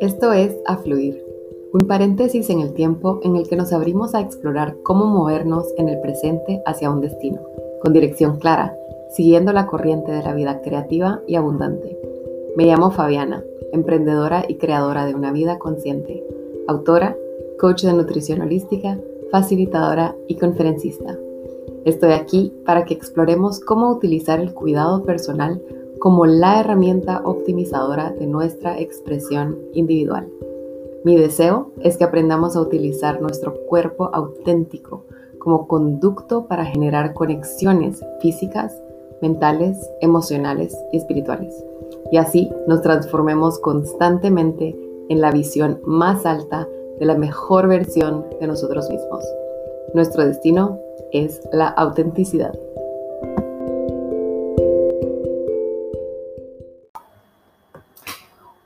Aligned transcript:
Esto 0.00 0.32
es 0.32 0.56
A 0.64 0.78
Fluir, 0.78 1.22
un 1.74 1.86
paréntesis 1.86 2.48
en 2.48 2.60
el 2.60 2.72
tiempo 2.72 3.20
en 3.22 3.36
el 3.36 3.46
que 3.46 3.56
nos 3.56 3.70
abrimos 3.70 4.14
a 4.14 4.20
explorar 4.22 4.78
cómo 4.82 5.04
movernos 5.04 5.66
en 5.76 5.90
el 5.90 6.00
presente 6.00 6.62
hacia 6.64 6.90
un 6.90 7.02
destino, 7.02 7.42
con 7.82 7.92
dirección 7.92 8.38
clara, 8.38 8.74
siguiendo 9.10 9.52
la 9.52 9.66
corriente 9.66 10.10
de 10.10 10.22
la 10.22 10.32
vida 10.32 10.62
creativa 10.62 11.20
y 11.26 11.34
abundante. 11.34 11.98
Me 12.56 12.64
llamo 12.64 12.90
Fabiana, 12.92 13.44
emprendedora 13.74 14.46
y 14.48 14.56
creadora 14.56 15.04
de 15.04 15.14
una 15.14 15.32
vida 15.32 15.58
consciente, 15.58 16.24
autora, 16.66 17.14
coach 17.58 17.84
de 17.84 17.92
nutrición 17.92 18.40
holística, 18.40 18.98
facilitadora 19.30 20.16
y 20.28 20.36
conferencista. 20.36 21.18
Estoy 21.84 22.12
aquí 22.12 22.54
para 22.64 22.86
que 22.86 22.94
exploremos 22.94 23.60
cómo 23.60 23.90
utilizar 23.90 24.40
el 24.40 24.54
cuidado 24.54 25.04
personal 25.04 25.60
como 26.00 26.24
la 26.24 26.58
herramienta 26.58 27.20
optimizadora 27.24 28.10
de 28.10 28.26
nuestra 28.26 28.80
expresión 28.80 29.58
individual. 29.74 30.28
Mi 31.04 31.16
deseo 31.16 31.72
es 31.80 31.98
que 31.98 32.04
aprendamos 32.04 32.56
a 32.56 32.62
utilizar 32.62 33.20
nuestro 33.20 33.54
cuerpo 33.66 34.10
auténtico 34.12 35.04
como 35.38 35.68
conducto 35.68 36.46
para 36.46 36.64
generar 36.64 37.12
conexiones 37.12 38.02
físicas, 38.20 38.74
mentales, 39.20 39.78
emocionales 40.00 40.74
y 40.90 40.96
espirituales. 40.96 41.54
Y 42.10 42.16
así 42.16 42.50
nos 42.66 42.80
transformemos 42.80 43.58
constantemente 43.58 44.74
en 45.10 45.20
la 45.20 45.30
visión 45.30 45.80
más 45.84 46.24
alta 46.24 46.66
de 46.98 47.04
la 47.04 47.16
mejor 47.16 47.68
versión 47.68 48.24
de 48.40 48.46
nosotros 48.46 48.88
mismos. 48.88 49.24
Nuestro 49.92 50.24
destino 50.24 50.78
es 51.12 51.40
la 51.52 51.68
autenticidad. 51.68 52.54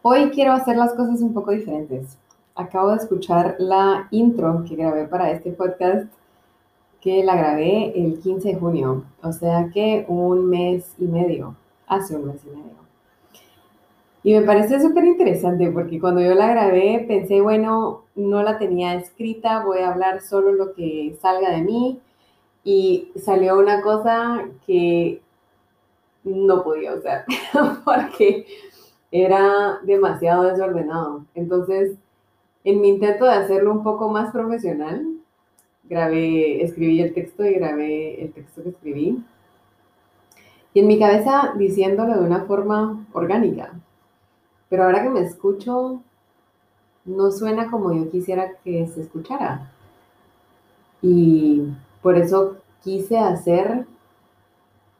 Hoy 0.07 0.29
quiero 0.33 0.53
hacer 0.53 0.77
las 0.77 0.93
cosas 0.93 1.23
un 1.23 1.33
poco 1.33 1.51
diferentes. 1.51 2.19
Acabo 2.55 2.91
de 2.91 2.97
escuchar 2.97 3.57
la 3.59 4.07
intro 4.11 4.63
que 4.69 4.77
grabé 4.77 5.07
para 5.07 5.31
este 5.31 5.51
podcast, 5.51 6.13
que 7.01 7.25
la 7.25 7.35
grabé 7.35 7.99
el 7.99 8.21
15 8.21 8.49
de 8.51 8.55
junio, 8.57 9.05
o 9.23 9.33
sea 9.33 9.71
que 9.73 10.05
un 10.07 10.51
mes 10.51 10.93
y 10.99 11.07
medio, 11.07 11.57
hace 11.87 12.17
un 12.17 12.27
mes 12.27 12.43
y 12.45 12.51
medio. 12.51 12.75
Y 14.23 14.35
me 14.35 14.43
parece 14.43 14.79
súper 14.79 15.07
interesante 15.07 15.71
porque 15.71 15.99
cuando 15.99 16.21
yo 16.21 16.35
la 16.35 16.49
grabé 16.49 17.07
pensé, 17.09 17.41
bueno, 17.41 18.03
no 18.15 18.43
la 18.43 18.59
tenía 18.59 18.97
escrita, 18.97 19.65
voy 19.65 19.79
a 19.79 19.91
hablar 19.91 20.21
solo 20.21 20.53
lo 20.53 20.75
que 20.75 21.17
salga 21.23 21.49
de 21.51 21.63
mí. 21.63 21.99
Y 22.63 23.09
salió 23.17 23.59
una 23.59 23.81
cosa 23.81 24.45
que 24.67 25.23
no 26.25 26.63
podía 26.63 26.93
usar, 26.93 27.25
porque 27.87 28.47
era 29.15 29.79
demasiado 29.85 30.43
desordenado. 30.43 31.25
Entonces, 31.37 31.97
en 32.65 32.81
mi 32.81 32.89
intento 32.89 33.27
de 33.27 33.35
hacerlo 33.35 33.71
un 33.71 33.85
poco 33.85 34.09
más 34.09 34.33
profesional, 34.33 35.07
grabé, 35.85 36.65
escribí 36.65 37.01
el 37.01 37.15
texto 37.15 37.45
y 37.45 37.55
grabé 37.55 38.21
el 38.21 38.33
texto 38.33 38.65
que 38.65 38.71
escribí. 38.71 39.23
Y 40.73 40.81
en 40.81 40.89
mi 40.89 40.99
cabeza 40.99 41.55
diciéndolo 41.57 42.15
de 42.15 42.27
una 42.27 42.41
forma 42.47 43.07
orgánica. 43.13 43.75
Pero 44.69 44.83
ahora 44.83 45.05
que 45.05 45.11
me 45.11 45.21
escucho, 45.21 46.03
no 47.05 47.31
suena 47.31 47.71
como 47.71 47.93
yo 47.93 48.11
quisiera 48.11 48.55
que 48.65 48.89
se 48.89 49.03
escuchara. 49.03 49.71
Y 51.03 51.63
por 52.03 52.19
eso 52.19 52.57
quise 52.83 53.17
hacer 53.17 53.87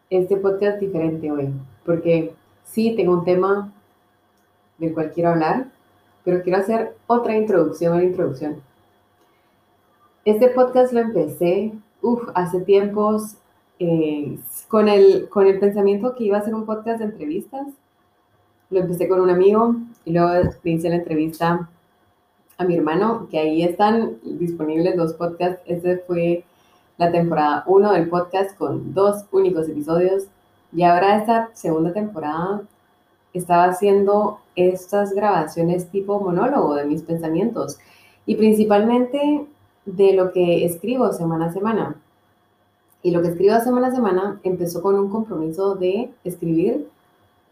este 0.09 0.37
podcast 0.37 0.79
diferente 0.79 1.33
hoy. 1.33 1.49
Porque 1.85 2.33
sí, 2.63 2.95
tengo 2.95 3.15
un 3.15 3.25
tema 3.25 3.74
del 4.85 4.95
cual 4.95 5.13
quiero 5.13 5.31
hablar, 5.31 5.67
pero 6.25 6.43
quiero 6.43 6.59
hacer 6.59 6.97
otra 7.07 7.37
introducción 7.37 7.93
a 7.95 7.99
la 7.99 8.05
introducción. 8.05 8.63
Este 10.25 10.49
podcast 10.49 10.93
lo 10.93 11.01
empecé 11.01 11.73
hace 12.35 12.61
tiempos 12.61 13.37
eh, 13.79 14.39
con, 14.69 14.89
el, 14.89 15.29
con 15.29 15.47
el 15.47 15.59
pensamiento 15.59 16.15
que 16.15 16.25
iba 16.25 16.39
a 16.39 16.45
ser 16.45 16.55
un 16.55 16.67
podcast 16.67 16.99
de 16.99 17.07
entrevistas. 17.07 17.67
Lo 18.71 18.81
empecé 18.81 19.09
con 19.09 19.21
un 19.21 19.31
amigo 19.31 19.77
y 20.05 20.13
luego 20.13 20.51
le 20.63 20.71
hice 20.71 20.89
la 20.89 20.97
entrevista 20.97 21.69
a 22.57 22.65
mi 22.65 22.77
hermano, 22.77 23.29
que 23.31 23.39
ahí 23.39 23.63
están 23.63 24.19
disponibles 24.23 24.97
dos 24.97 25.15
podcasts. 25.15 25.61
Este 25.67 25.99
fue 25.99 26.45
la 26.97 27.11
temporada 27.11 27.65
1 27.67 27.93
del 27.93 28.09
podcast 28.09 28.57
con 28.57 28.95
dos 28.95 29.25
únicos 29.33 29.69
episodios. 29.69 30.25
Y 30.73 30.83
ahora 30.83 31.19
esta 31.19 31.51
segunda 31.55 31.93
temporada 31.93 32.63
estaba 33.33 33.65
haciendo 33.65 34.41
estas 34.57 35.13
grabaciones 35.13 35.91
tipo 35.91 36.21
monólogo 36.21 36.75
de 36.75 36.85
mis 36.85 37.03
pensamientos 37.03 37.79
y 38.27 38.37
principalmente 38.37 39.47
de 39.85 40.13
lo 40.15 40.33
que 40.33 40.65
escribo 40.65 41.13
semana 41.13 41.47
a 41.47 41.53
semana. 41.53 41.97
Y 43.03 43.11
lo 43.11 43.21
que 43.21 43.29
escribo 43.29 43.61
semana 43.61 43.89
a 43.89 43.95
semana 43.95 44.41
empezó 44.45 44.83
con 44.83 44.99
un 44.99 45.11
compromiso 45.11 45.75
de 45.75 46.11
escribir 46.25 46.89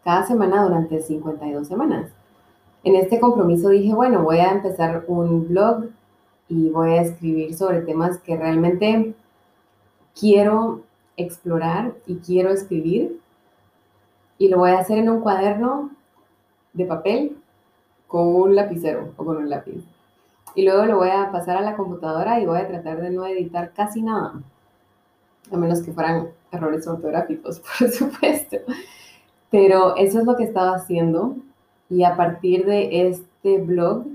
cada 0.03 0.25
semana 0.25 0.63
durante 0.63 1.01
52 1.01 1.67
semanas. 1.67 2.09
En 2.83 2.95
este 2.95 3.19
compromiso 3.19 3.69
dije, 3.69 3.93
bueno, 3.93 4.23
voy 4.23 4.39
a 4.39 4.51
empezar 4.51 5.05
un 5.07 5.47
blog 5.47 5.85
y 6.49 6.69
voy 6.69 6.91
a 6.91 7.01
escribir 7.01 7.55
sobre 7.55 7.81
temas 7.81 8.17
que 8.17 8.35
realmente 8.35 9.13
quiero 10.19 10.81
explorar 11.15 11.93
y 12.07 12.15
quiero 12.15 12.49
escribir 12.49 13.19
y 14.37 14.49
lo 14.49 14.57
voy 14.57 14.71
a 14.71 14.79
hacer 14.79 14.97
en 14.97 15.09
un 15.09 15.21
cuaderno 15.21 15.91
de 16.73 16.85
papel 16.85 17.37
con 18.07 18.27
un 18.27 18.55
lapicero 18.55 19.13
o 19.17 19.25
con 19.25 19.37
un 19.37 19.49
lápiz. 19.49 19.83
Y 20.55 20.65
luego 20.65 20.85
lo 20.85 20.97
voy 20.97 21.09
a 21.09 21.31
pasar 21.31 21.57
a 21.57 21.61
la 21.61 21.75
computadora 21.75 22.39
y 22.39 22.45
voy 22.45 22.59
a 22.59 22.67
tratar 22.67 23.01
de 23.01 23.09
no 23.09 23.25
editar 23.25 23.73
casi 23.73 24.01
nada, 24.01 24.41
a 25.51 25.57
menos 25.57 25.81
que 25.81 25.93
fueran 25.93 26.29
errores 26.51 26.87
ortográficos, 26.87 27.59
por 27.79 27.89
supuesto. 27.89 28.57
Pero 29.49 29.95
eso 29.95 30.19
es 30.19 30.25
lo 30.25 30.35
que 30.35 30.43
estaba 30.43 30.75
haciendo 30.75 31.35
y 31.89 32.03
a 32.03 32.15
partir 32.15 32.65
de 32.65 33.07
este 33.07 33.59
blog 33.59 34.05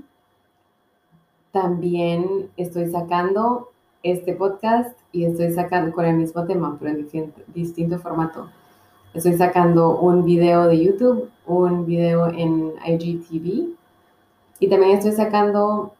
también 1.51 2.49
estoy 2.57 2.89
sacando 2.91 3.71
este 4.03 4.33
podcast 4.33 4.97
y 5.11 5.25
estoy 5.25 5.51
sacando 5.51 5.93
con 5.93 6.05
el 6.05 6.15
mismo 6.15 6.45
tema, 6.45 6.77
pero 6.79 6.91
en 6.91 7.33
distinto 7.53 7.99
formato. 7.99 8.49
Estoy 9.11 9.33
sacando 9.37 9.97
un 9.97 10.23
video 10.23 10.67
de 10.67 10.83
YouTube, 10.83 11.31
un 11.47 11.87
video 11.87 12.27
en 12.27 12.73
IGTV 12.85 13.75
y 14.59 14.69
también 14.69 14.97
estoy 14.97 15.13
sacando 15.13 15.93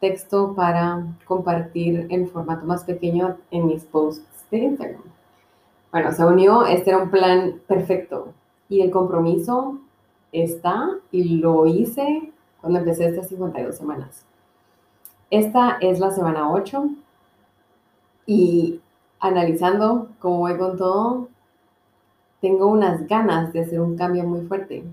texto 0.00 0.52
para 0.54 1.02
compartir 1.24 2.06
en 2.10 2.28
formato 2.28 2.66
más 2.66 2.84
pequeño 2.84 3.38
en 3.50 3.66
mis 3.66 3.84
posts 3.84 4.44
de 4.50 4.58
Instagram. 4.58 5.00
Bueno, 5.90 6.12
se 6.12 6.26
unió, 6.26 6.66
este 6.66 6.90
era 6.90 6.98
un 6.98 7.10
plan 7.10 7.58
perfecto 7.66 8.34
y 8.68 8.82
el 8.82 8.90
compromiso 8.90 9.78
está 10.30 10.90
y 11.10 11.38
lo 11.38 11.64
hice 11.64 12.32
cuando 12.60 12.80
empecé 12.80 13.06
estas 13.06 13.28
52 13.28 13.74
semanas. 13.74 14.26
Esta 15.30 15.78
es 15.80 16.00
la 16.00 16.10
semana 16.10 16.52
8 16.52 16.84
y 18.26 18.82
analizando 19.20 20.08
cómo 20.18 20.40
voy 20.40 20.58
con 20.58 20.76
todo, 20.76 21.28
tengo 22.46 22.68
unas 22.68 23.08
ganas 23.08 23.52
de 23.52 23.62
hacer 23.62 23.80
un 23.80 23.96
cambio 23.96 24.22
muy 24.22 24.42
fuerte. 24.42 24.84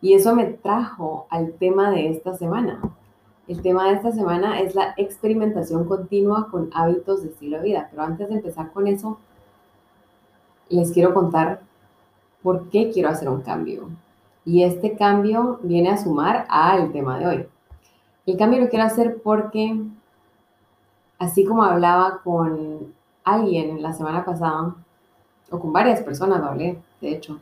Y 0.00 0.14
eso 0.14 0.34
me 0.34 0.46
trajo 0.46 1.28
al 1.30 1.52
tema 1.52 1.92
de 1.92 2.08
esta 2.08 2.34
semana. 2.34 2.80
El 3.46 3.62
tema 3.62 3.86
de 3.86 3.92
esta 3.94 4.10
semana 4.10 4.58
es 4.58 4.74
la 4.74 4.92
experimentación 4.96 5.84
continua 5.84 6.48
con 6.50 6.70
hábitos 6.74 7.22
de 7.22 7.28
estilo 7.28 7.58
de 7.58 7.62
vida. 7.62 7.86
Pero 7.88 8.02
antes 8.02 8.28
de 8.28 8.34
empezar 8.34 8.72
con 8.72 8.88
eso, 8.88 9.16
les 10.68 10.90
quiero 10.90 11.14
contar 11.14 11.60
por 12.42 12.68
qué 12.70 12.90
quiero 12.90 13.10
hacer 13.10 13.28
un 13.28 13.42
cambio. 13.42 13.88
Y 14.44 14.64
este 14.64 14.96
cambio 14.96 15.60
viene 15.62 15.90
a 15.90 15.98
sumar 15.98 16.46
al 16.48 16.90
tema 16.90 17.16
de 17.20 17.26
hoy. 17.28 17.46
El 18.26 18.36
cambio 18.36 18.60
lo 18.60 18.68
quiero 18.68 18.86
hacer 18.86 19.22
porque, 19.22 19.80
así 21.20 21.44
como 21.44 21.62
hablaba 21.62 22.22
con 22.24 22.92
alguien 23.22 23.82
la 23.82 23.92
semana 23.92 24.24
pasada, 24.24 24.74
o 25.50 25.58
con 25.58 25.72
varias 25.72 26.00
personas 26.02 26.40
lo 26.40 26.46
hablé, 26.46 26.78
de 27.00 27.08
hecho. 27.10 27.38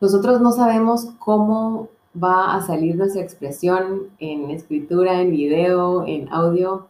Nosotros 0.00 0.40
no 0.40 0.52
sabemos 0.52 1.08
cómo 1.18 1.88
va 2.16 2.54
a 2.54 2.62
salir 2.62 2.96
nuestra 2.96 3.22
expresión 3.22 4.08
en 4.18 4.50
escritura, 4.50 5.20
en 5.20 5.30
video, 5.30 6.06
en 6.06 6.32
audio, 6.32 6.86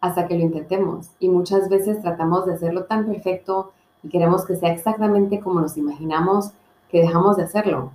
hasta 0.00 0.26
que 0.26 0.36
lo 0.36 0.42
intentemos. 0.42 1.10
Y 1.18 1.28
muchas 1.28 1.68
veces 1.68 2.00
tratamos 2.00 2.46
de 2.46 2.54
hacerlo 2.54 2.84
tan 2.84 3.06
perfecto 3.06 3.72
y 4.02 4.08
queremos 4.08 4.44
que 4.44 4.56
sea 4.56 4.72
exactamente 4.72 5.40
como 5.40 5.60
nos 5.60 5.76
imaginamos 5.76 6.50
que 6.90 7.00
dejamos 7.00 7.36
de 7.36 7.44
hacerlo. 7.44 7.90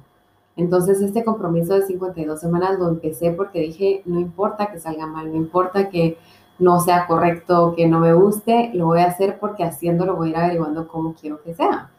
Entonces 0.56 1.02
este 1.02 1.24
compromiso 1.24 1.74
de 1.74 1.86
52 1.86 2.40
semanas 2.40 2.78
lo 2.80 2.90
empecé 2.90 3.32
porque 3.32 3.62
dije, 3.62 4.02
no 4.06 4.20
importa 4.20 4.72
que 4.72 4.80
salga 4.80 5.06
mal, 5.06 5.32
no 5.32 5.38
importa 5.38 5.90
que 5.90 6.18
no 6.60 6.80
sea 6.82 7.08
correcto, 7.08 7.74
que 7.76 7.88
no 7.88 8.00
me 8.00 8.14
guste, 8.14 8.72
lo 8.74 8.88
voy 8.88 9.00
a 9.00 9.08
hacer 9.08 9.40
porque 9.40 9.64
haciéndolo 9.64 10.16
voy 10.16 10.30
a 10.30 10.32
ir 10.32 10.38
averiguando 10.38 10.88
cómo 10.88 11.16
quiero 11.20 11.42
que 11.42 11.54
sea. 11.54 11.90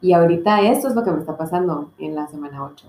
Y 0.00 0.12
ahorita 0.12 0.62
esto 0.62 0.88
es 0.88 0.94
lo 0.94 1.02
que 1.02 1.10
me 1.10 1.18
está 1.18 1.36
pasando 1.36 1.90
en 1.98 2.14
la 2.14 2.28
semana 2.28 2.64
8, 2.64 2.86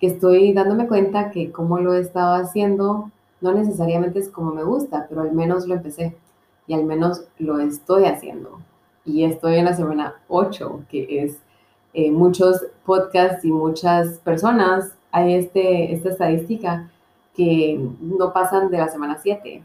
que 0.00 0.08
estoy 0.08 0.52
dándome 0.52 0.88
cuenta 0.88 1.30
que 1.30 1.52
como 1.52 1.78
lo 1.78 1.94
he 1.94 2.00
estado 2.00 2.34
haciendo, 2.34 3.10
no 3.40 3.52
necesariamente 3.52 4.18
es 4.18 4.28
como 4.28 4.52
me 4.52 4.64
gusta, 4.64 5.06
pero 5.08 5.22
al 5.22 5.32
menos 5.32 5.66
lo 5.66 5.74
empecé 5.74 6.16
y 6.66 6.74
al 6.74 6.84
menos 6.84 7.24
lo 7.38 7.60
estoy 7.60 8.04
haciendo. 8.04 8.58
Y 9.04 9.24
estoy 9.24 9.56
en 9.56 9.64
la 9.66 9.74
semana 9.74 10.14
8, 10.28 10.80
que 10.88 11.22
es 11.22 11.38
eh, 11.94 12.10
muchos 12.10 12.66
podcasts 12.84 13.44
y 13.44 13.50
muchas 13.52 14.18
personas, 14.18 14.92
hay 15.12 15.34
este, 15.34 15.92
esta 15.92 16.10
estadística 16.10 16.88
que 17.34 17.80
no 18.00 18.32
pasan 18.32 18.70
de 18.70 18.78
la 18.78 18.88
semana 18.88 19.18
7. 19.20 19.62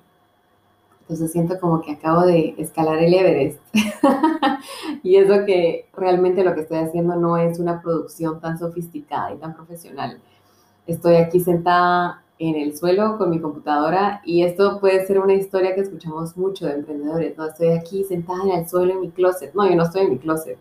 Entonces 1.06 1.32
siento 1.32 1.60
como 1.60 1.82
que 1.82 1.92
acabo 1.92 2.26
de 2.26 2.56
escalar 2.58 2.98
el 2.98 3.14
Everest. 3.14 3.60
y 5.04 5.18
eso 5.18 5.46
que 5.46 5.88
realmente 5.96 6.44
lo 6.44 6.56
que 6.56 6.62
estoy 6.62 6.80
haciendo 6.80 7.16
no 7.16 7.38
es 7.38 7.60
una 7.60 7.80
producción 7.80 8.42
tan 8.42 8.58
sofisticada 8.58 9.32
y 9.32 9.38
tan 9.38 9.54
profesional. 9.54 10.20
Estoy 10.88 11.18
aquí 11.18 11.40
sentada 11.42 12.24
en 12.40 12.56
el 12.56 12.76
suelo 12.76 13.20
con 13.20 13.30
mi 13.30 13.40
computadora 13.40 14.22
y 14.26 14.42
esto 14.42 14.80
puede 14.80 15.06
ser 15.06 15.20
una 15.20 15.36
historia 15.36 15.76
que 15.76 15.82
escuchamos 15.82 16.36
mucho 16.36 16.66
de 16.66 16.74
emprendedores, 16.74 17.38
¿no? 17.38 17.46
Estoy 17.46 17.68
aquí 17.70 18.04
sentada 18.04 18.44
en 18.44 18.52
el 18.60 18.68
suelo 18.68 18.94
en 18.94 19.02
mi 19.02 19.12
closet. 19.12 19.54
No, 19.54 19.70
yo 19.70 19.76
no 19.76 19.84
estoy 19.84 20.06
en 20.06 20.10
mi 20.10 20.18
closet, 20.18 20.58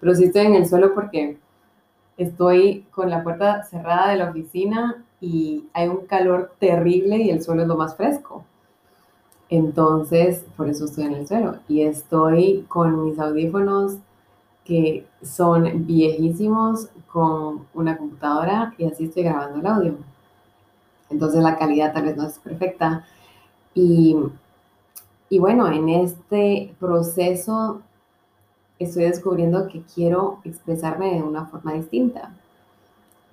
pero 0.00 0.12
sí 0.16 0.24
estoy 0.24 0.46
en 0.46 0.56
el 0.56 0.66
suelo 0.66 0.92
porque 0.92 1.38
estoy 2.16 2.84
con 2.90 3.10
la 3.10 3.22
puerta 3.22 3.62
cerrada 3.62 4.10
de 4.10 4.16
la 4.16 4.30
oficina 4.30 5.04
y 5.20 5.68
hay 5.72 5.86
un 5.86 6.06
calor 6.06 6.52
terrible 6.58 7.16
y 7.18 7.30
el 7.30 7.42
suelo 7.42 7.62
es 7.62 7.68
lo 7.68 7.76
más 7.76 7.96
fresco. 7.96 8.44
Entonces, 9.48 10.44
por 10.56 10.68
eso 10.68 10.86
estoy 10.86 11.04
en 11.04 11.14
el 11.14 11.28
suelo 11.28 11.56
y 11.68 11.82
estoy 11.82 12.64
con 12.68 13.04
mis 13.04 13.18
audífonos 13.18 13.98
que 14.64 15.06
son 15.22 15.86
viejísimos 15.86 16.88
con 17.12 17.66
una 17.74 17.96
computadora 17.96 18.74
y 18.78 18.86
así 18.86 19.04
estoy 19.04 19.24
grabando 19.24 19.60
el 19.60 19.66
audio. 19.66 19.94
Entonces 21.10 21.42
la 21.42 21.56
calidad 21.58 21.92
tal 21.92 22.04
vez 22.04 22.16
no 22.16 22.26
es 22.26 22.38
perfecta. 22.38 23.04
Y, 23.74 24.16
y 25.28 25.38
bueno, 25.38 25.68
en 25.68 25.88
este 25.90 26.74
proceso 26.80 27.82
estoy 28.78 29.04
descubriendo 29.04 29.68
que 29.68 29.82
quiero 29.94 30.40
expresarme 30.44 31.14
de 31.14 31.22
una 31.22 31.46
forma 31.46 31.74
distinta. 31.74 32.34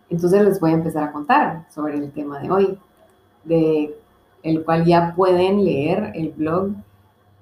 Entonces 0.10 0.44
les 0.44 0.60
voy 0.60 0.72
a 0.72 0.76
empezar 0.76 1.04
a 1.04 1.12
contar 1.12 1.66
sobre 1.74 1.98
el 1.98 2.12
tema 2.12 2.40
de 2.40 2.52
hoy, 2.52 2.78
de 3.46 3.98
el 4.44 4.64
cual 4.64 4.86
ya 4.86 5.14
pueden 5.16 5.64
leer 5.64 6.12
el 6.16 6.30
blog 6.30 6.72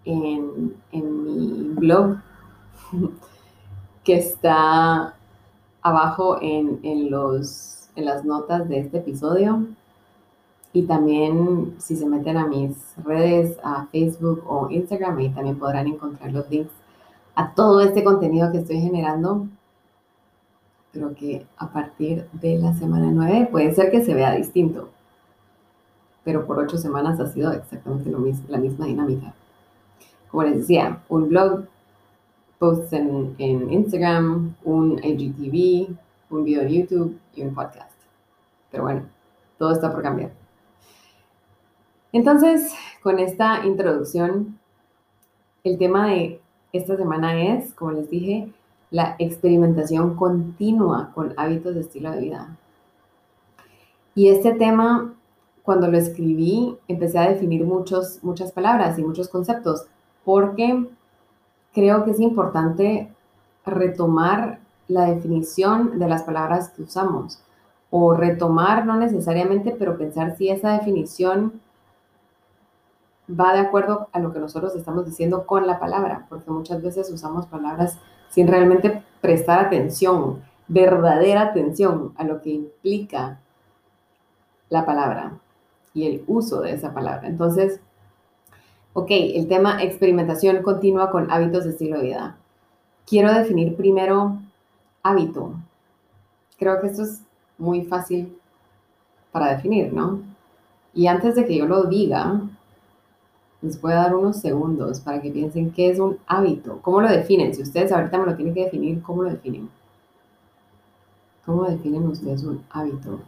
en, 0.05 0.75
en 0.91 1.23
mi 1.23 1.69
blog 1.75 2.17
que 4.03 4.15
está 4.17 5.15
abajo 5.81 6.37
en, 6.41 6.79
en, 6.83 7.11
los, 7.11 7.89
en 7.95 8.05
las 8.05 8.25
notas 8.25 8.67
de 8.67 8.79
este 8.79 8.97
episodio. 8.97 9.65
Y 10.71 10.83
también 10.83 11.75
si 11.79 11.95
se 11.95 12.05
meten 12.05 12.37
a 12.37 12.47
mis 12.47 12.93
redes, 13.03 13.57
a 13.63 13.87
Facebook 13.87 14.43
o 14.47 14.69
Instagram, 14.69 15.17
ahí 15.17 15.29
también 15.29 15.57
podrán 15.57 15.87
encontrar 15.87 16.31
los 16.31 16.49
links 16.49 16.71
a 17.35 17.53
todo 17.53 17.81
este 17.81 18.03
contenido 18.03 18.51
que 18.51 18.59
estoy 18.59 18.79
generando. 18.79 19.47
Creo 20.91 21.15
que 21.15 21.45
a 21.57 21.71
partir 21.71 22.27
de 22.33 22.57
la 22.57 22.73
semana 22.73 23.09
9 23.11 23.49
puede 23.51 23.73
ser 23.73 23.91
que 23.91 24.03
se 24.03 24.13
vea 24.13 24.33
distinto, 24.33 24.89
pero 26.23 26.45
por 26.45 26.59
ocho 26.59 26.77
semanas 26.77 27.19
ha 27.19 27.27
sido 27.27 27.51
exactamente 27.51 28.11
la 28.47 28.57
misma 28.57 28.85
dinámica. 28.85 29.33
Como 30.29 30.43
les 30.43 30.57
decía, 30.59 31.01
un 31.09 31.29
blog, 31.29 31.65
posts 32.59 32.93
en, 32.93 33.35
en 33.37 33.71
Instagram, 33.71 34.55
un 34.63 34.99
IGTV, 35.03 35.95
un 36.29 36.43
video 36.43 36.63
de 36.63 36.73
YouTube 36.73 37.19
y 37.35 37.41
un 37.41 37.55
podcast. 37.55 37.91
Pero 38.71 38.83
bueno, 38.83 39.03
todo 39.57 39.71
está 39.71 39.91
por 39.91 40.03
cambiar. 40.03 40.31
Entonces, 42.11 42.73
con 43.03 43.19
esta 43.19 43.65
introducción, 43.65 44.59
el 45.63 45.77
tema 45.77 46.07
de 46.07 46.41
esta 46.73 46.97
semana 46.97 47.41
es, 47.41 47.73
como 47.73 47.91
les 47.91 48.09
dije, 48.09 48.51
la 48.91 49.15
experimentación 49.19 50.15
continua 50.15 51.11
con 51.13 51.33
hábitos 51.37 51.75
de 51.75 51.81
estilo 51.81 52.11
de 52.11 52.21
vida. 52.21 52.57
Y 54.15 54.29
este 54.29 54.53
tema, 54.53 55.13
cuando 55.63 55.87
lo 55.87 55.97
escribí, 55.97 56.77
empecé 56.87 57.19
a 57.19 57.29
definir 57.29 57.65
muchos, 57.65 58.19
muchas 58.23 58.51
palabras 58.51 58.97
y 58.97 59.03
muchos 59.03 59.29
conceptos, 59.29 59.85
porque 60.23 60.87
creo 61.73 62.03
que 62.03 62.11
es 62.11 62.19
importante 62.19 63.13
retomar 63.65 64.59
la 64.87 65.05
definición 65.05 65.99
de 65.99 66.07
las 66.07 66.23
palabras 66.23 66.69
que 66.69 66.83
usamos, 66.83 67.41
o 67.91 68.13
retomar, 68.13 68.85
no 68.85 68.97
necesariamente, 68.97 69.75
pero 69.77 69.97
pensar 69.97 70.35
si 70.37 70.49
esa 70.49 70.73
definición 70.73 71.61
va 73.29 73.53
de 73.53 73.59
acuerdo 73.59 74.07
a 74.11 74.19
lo 74.19 74.33
que 74.33 74.39
nosotros 74.39 74.75
estamos 74.75 75.05
diciendo 75.05 75.45
con 75.45 75.67
la 75.67 75.79
palabra, 75.79 76.25
porque 76.29 76.49
muchas 76.49 76.81
veces 76.81 77.11
usamos 77.11 77.45
palabras 77.45 77.97
sin 78.29 78.47
realmente 78.47 79.03
prestar 79.21 79.59
atención, 79.59 80.41
verdadera 80.67 81.41
atención 81.41 82.13
a 82.15 82.23
lo 82.23 82.41
que 82.41 82.51
implica 82.51 83.39
la 84.69 84.85
palabra 84.85 85.33
y 85.99 86.07
el 86.07 86.23
uso 86.27 86.61
de 86.61 86.71
esa 86.71 86.93
palabra. 86.93 87.27
Entonces, 87.27 87.81
ok, 88.93 89.07
el 89.09 89.47
tema 89.49 89.83
experimentación 89.83 90.63
continua 90.63 91.11
con 91.11 91.29
hábitos 91.29 91.65
de 91.65 91.71
estilo 91.71 91.97
de 91.97 92.03
vida. 92.03 92.37
Quiero 93.05 93.33
definir 93.33 93.75
primero 93.75 94.39
hábito. 95.03 95.53
Creo 96.57 96.79
que 96.79 96.87
esto 96.87 97.03
es 97.03 97.21
muy 97.57 97.83
fácil 97.83 98.37
para 99.33 99.55
definir, 99.55 99.91
¿no? 99.91 100.21
Y 100.93 101.07
antes 101.07 101.35
de 101.35 101.45
que 101.45 101.57
yo 101.57 101.65
lo 101.65 101.83
diga, 101.83 102.41
les 103.61 103.79
voy 103.81 103.91
a 103.91 103.97
dar 103.97 104.15
unos 104.15 104.37
segundos 104.37 105.01
para 105.01 105.21
que 105.21 105.31
piensen 105.31 105.71
qué 105.71 105.89
es 105.89 105.99
un 105.99 106.17
hábito. 106.27 106.79
¿Cómo 106.81 107.01
lo 107.01 107.09
definen? 107.09 107.53
Si 107.53 107.61
ustedes 107.61 107.91
ahorita 107.91 108.17
me 108.17 108.25
lo 108.25 108.35
tienen 108.35 108.53
que 108.53 108.63
definir, 108.63 109.01
¿cómo 109.01 109.23
lo 109.23 109.31
definen? 109.31 109.69
¿Cómo 111.45 111.65
definen 111.65 112.07
ustedes 112.07 112.43
un 112.43 112.63
hábito? 112.69 113.19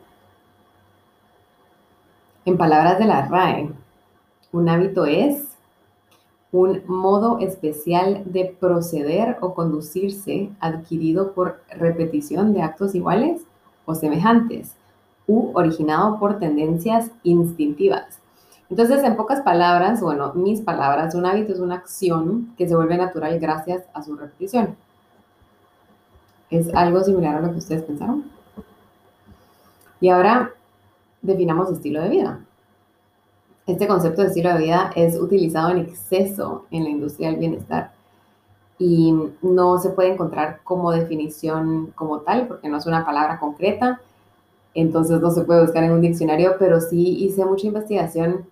En 2.45 2.57
palabras 2.57 2.99
de 2.99 3.05
la 3.05 3.27
RAE, 3.27 3.71
un 4.51 4.69
hábito 4.69 5.05
es 5.05 5.55
un 6.51 6.81
modo 6.87 7.39
especial 7.39 8.23
de 8.25 8.55
proceder 8.59 9.37
o 9.41 9.53
conducirse 9.53 10.49
adquirido 10.59 11.33
por 11.33 11.61
repetición 11.69 12.53
de 12.53 12.61
actos 12.61 12.93
iguales 12.95 13.41
o 13.85 13.95
semejantes 13.95 14.75
u 15.27 15.51
originado 15.53 16.19
por 16.19 16.39
tendencias 16.39 17.11
instintivas 17.23 18.21
entonces, 18.71 19.03
en 19.03 19.17
pocas 19.17 19.41
palabras, 19.41 19.99
bueno, 19.99 20.31
mis 20.33 20.61
palabras, 20.61 21.13
un 21.13 21.25
hábito 21.25 21.51
es 21.51 21.59
una 21.59 21.75
acción 21.75 22.53
que 22.57 22.69
se 22.69 22.75
vuelve 22.75 22.95
natural 22.95 23.37
gracias 23.37 23.83
a 23.93 24.01
su 24.01 24.15
repetición. 24.15 24.77
¿Es 26.49 26.73
algo 26.73 27.03
similar 27.03 27.35
a 27.35 27.41
lo 27.41 27.51
que 27.51 27.57
ustedes 27.57 27.83
pensaron? 27.83 28.31
Y 29.99 30.07
ahora 30.07 30.51
definamos 31.21 31.71
estilo 31.71 32.01
de 32.01 32.09
vida. 32.09 32.45
Este 33.67 33.87
concepto 33.87 34.21
de 34.21 34.29
estilo 34.29 34.53
de 34.53 34.59
vida 34.59 34.91
es 34.95 35.19
utilizado 35.19 35.69
en 35.69 35.77
exceso 35.77 36.65
en 36.71 36.83
la 36.83 36.89
industria 36.89 37.29
del 37.29 37.39
bienestar 37.39 37.91
y 38.81 39.13
no 39.43 39.77
se 39.77 39.91
puede 39.91 40.13
encontrar 40.13 40.61
como 40.63 40.91
definición 40.91 41.93
como 41.93 42.21
tal 42.21 42.47
porque 42.47 42.67
no 42.67 42.77
es 42.77 42.87
una 42.87 43.05
palabra 43.05 43.39
concreta, 43.39 44.01
entonces 44.73 45.21
no 45.21 45.29
se 45.29 45.43
puede 45.43 45.61
buscar 45.61 45.83
en 45.83 45.91
un 45.91 46.01
diccionario, 46.01 46.55
pero 46.57 46.81
sí 46.81 47.23
hice 47.23 47.45
mucha 47.45 47.67
investigación 47.67 48.47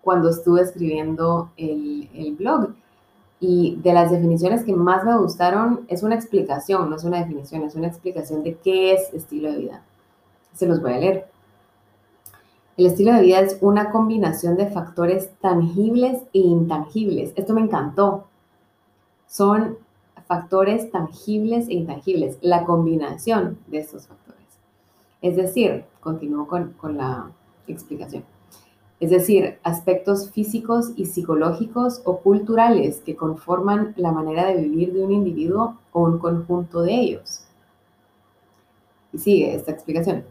cuando 0.00 0.30
estuve 0.30 0.62
escribiendo 0.62 1.50
el, 1.58 2.34
blog. 2.38 2.70
Y 3.40 3.76
de 3.82 3.92
las 3.92 4.10
definiciones 4.10 4.64
que 4.64 4.72
más 4.72 5.04
me 5.04 5.18
gustaron 5.18 5.84
es 5.88 6.02
una 6.02 6.14
explicación, 6.14 6.88
no 6.88 6.96
es 6.96 7.04
una 7.04 7.18
definición, 7.18 7.62
es 7.62 7.74
una 7.74 7.88
explicación 7.88 8.42
de 8.42 8.54
qué 8.56 8.94
es 8.94 9.12
estilo 9.12 9.52
de 9.52 9.58
vida. 9.58 9.82
Se 10.54 10.66
los 10.66 10.80
voy 10.80 10.94
a 10.94 10.98
leer. 10.98 11.26
El 12.78 12.86
estilo 12.86 13.12
de 13.12 13.20
vida 13.20 13.40
es 13.40 13.58
una 13.60 13.90
combinación 13.90 14.56
de 14.56 14.68
factores 14.68 15.30
tangibles 15.40 16.22
e 16.32 16.38
intangibles. 16.38 17.34
Esto 17.36 17.52
me 17.52 17.60
encantó. 17.60 18.24
Son 19.26 19.76
factores 20.26 20.90
tangibles 20.90 21.68
e 21.68 21.74
intangibles, 21.74 22.38
la 22.40 22.64
combinación 22.64 23.58
de 23.66 23.80
estos 23.80 24.06
factores. 24.06 24.46
Es 25.20 25.36
decir, 25.36 25.84
continúo 26.00 26.46
con, 26.46 26.72
con 26.72 26.96
la 26.96 27.30
explicación 27.66 28.24
es 29.00 29.10
decir, 29.10 29.58
aspectos 29.62 30.30
físicos 30.30 30.90
y 30.96 31.06
psicológicos 31.06 32.02
o 32.04 32.18
culturales 32.18 33.00
que 33.00 33.14
conforman 33.14 33.94
la 33.96 34.10
manera 34.10 34.46
de 34.46 34.56
vivir 34.56 34.92
de 34.92 35.04
un 35.04 35.12
individuo 35.12 35.78
o 35.92 36.02
un 36.02 36.18
conjunto 36.18 36.82
de 36.82 36.94
ellos. 36.94 37.44
Y 39.12 39.18
sigue 39.18 39.54
esta 39.54 39.70
explicación. 39.70 40.24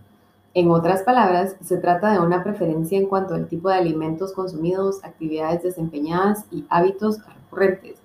En 0.57 0.71
otras 0.71 1.03
palabras, 1.03 1.55
se 1.63 1.77
trata 1.77 2.11
de 2.11 2.19
una 2.19 2.43
preferencia 2.43 2.97
en 2.97 3.05
cuanto 3.05 3.35
al 3.35 3.47
tipo 3.47 3.69
de 3.69 3.75
alimentos 3.75 4.33
consumidos, 4.33 5.03
actividades 5.03 5.61
desempeñadas 5.61 6.45
y 6.49 6.65
hábitos 6.67 7.19
recurrentes 7.23 7.99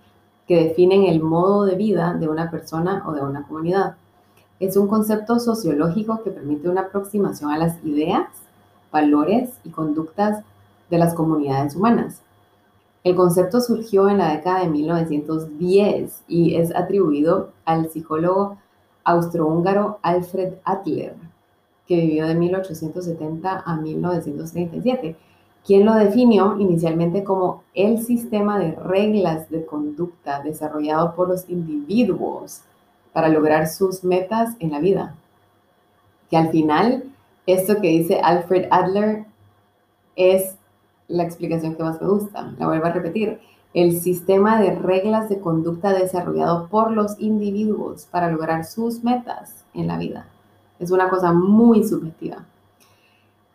que 0.46 0.64
definen 0.64 1.04
el 1.04 1.22
modo 1.22 1.64
de 1.64 1.76
vida 1.76 2.12
de 2.12 2.28
una 2.28 2.50
persona 2.50 3.04
o 3.06 3.12
de 3.12 3.22
una 3.22 3.46
comunidad. 3.46 3.96
es 4.60 4.76
un 4.76 4.86
concepto 4.86 5.38
sociológico 5.38 6.22
que 6.22 6.30
permite 6.30 6.68
una 6.68 6.82
aproximación 6.82 7.50
a 7.50 7.56
las 7.56 7.82
ideas, 7.86 8.28
valores 8.92 9.48
y 9.64 9.70
conductas 9.70 10.44
de 10.90 10.98
las 10.98 11.14
comunidades 11.14 11.74
humanas. 11.74 12.20
El 13.02 13.16
concepto 13.16 13.62
surgió 13.62 14.10
en 14.10 14.18
la 14.18 14.36
década 14.36 14.60
de 14.60 14.68
1910 14.68 16.24
y 16.28 16.56
es 16.56 16.76
atribuido 16.76 17.48
al 17.64 17.88
psicólogo 17.88 18.58
austrohúngaro 19.04 19.98
Alfred 20.02 20.56
Adler, 20.64 21.16
que 21.86 21.96
vivió 21.96 22.26
de 22.26 22.34
1870 22.34 23.62
a 23.64 23.76
1937, 23.76 25.16
quien 25.64 25.84
lo 25.84 25.94
definió 25.94 26.56
inicialmente 26.58 27.24
como 27.24 27.62
el 27.74 28.02
sistema 28.02 28.58
de 28.58 28.72
reglas 28.72 29.48
de 29.50 29.64
conducta 29.64 30.42
desarrollado 30.42 31.14
por 31.14 31.28
los 31.28 31.48
individuos 31.48 32.62
para 33.12 33.28
lograr 33.28 33.68
sus 33.68 34.04
metas 34.04 34.56
en 34.58 34.72
la 34.72 34.80
vida. 34.80 35.14
Que 36.30 36.36
al 36.36 36.50
final, 36.50 37.04
esto 37.46 37.80
que 37.80 37.88
dice 37.88 38.20
Alfred 38.20 38.66
Adler 38.70 39.26
es 40.16 40.56
la 41.08 41.24
explicación 41.24 41.74
que 41.74 41.82
más 41.82 42.00
me 42.00 42.08
gusta. 42.08 42.54
La 42.58 42.66
vuelvo 42.66 42.86
a 42.86 42.92
repetir. 42.92 43.40
El 43.74 44.00
sistema 44.00 44.60
de 44.60 44.74
reglas 44.74 45.28
de 45.28 45.40
conducta 45.40 45.92
desarrollado 45.92 46.68
por 46.68 46.90
los 46.90 47.18
individuos 47.18 48.06
para 48.10 48.30
lograr 48.30 48.64
sus 48.64 49.02
metas 49.02 49.64
en 49.72 49.86
la 49.86 49.96
vida. 49.96 50.26
Es 50.82 50.90
una 50.90 51.08
cosa 51.08 51.32
muy 51.32 51.84
subjetiva. 51.84 52.44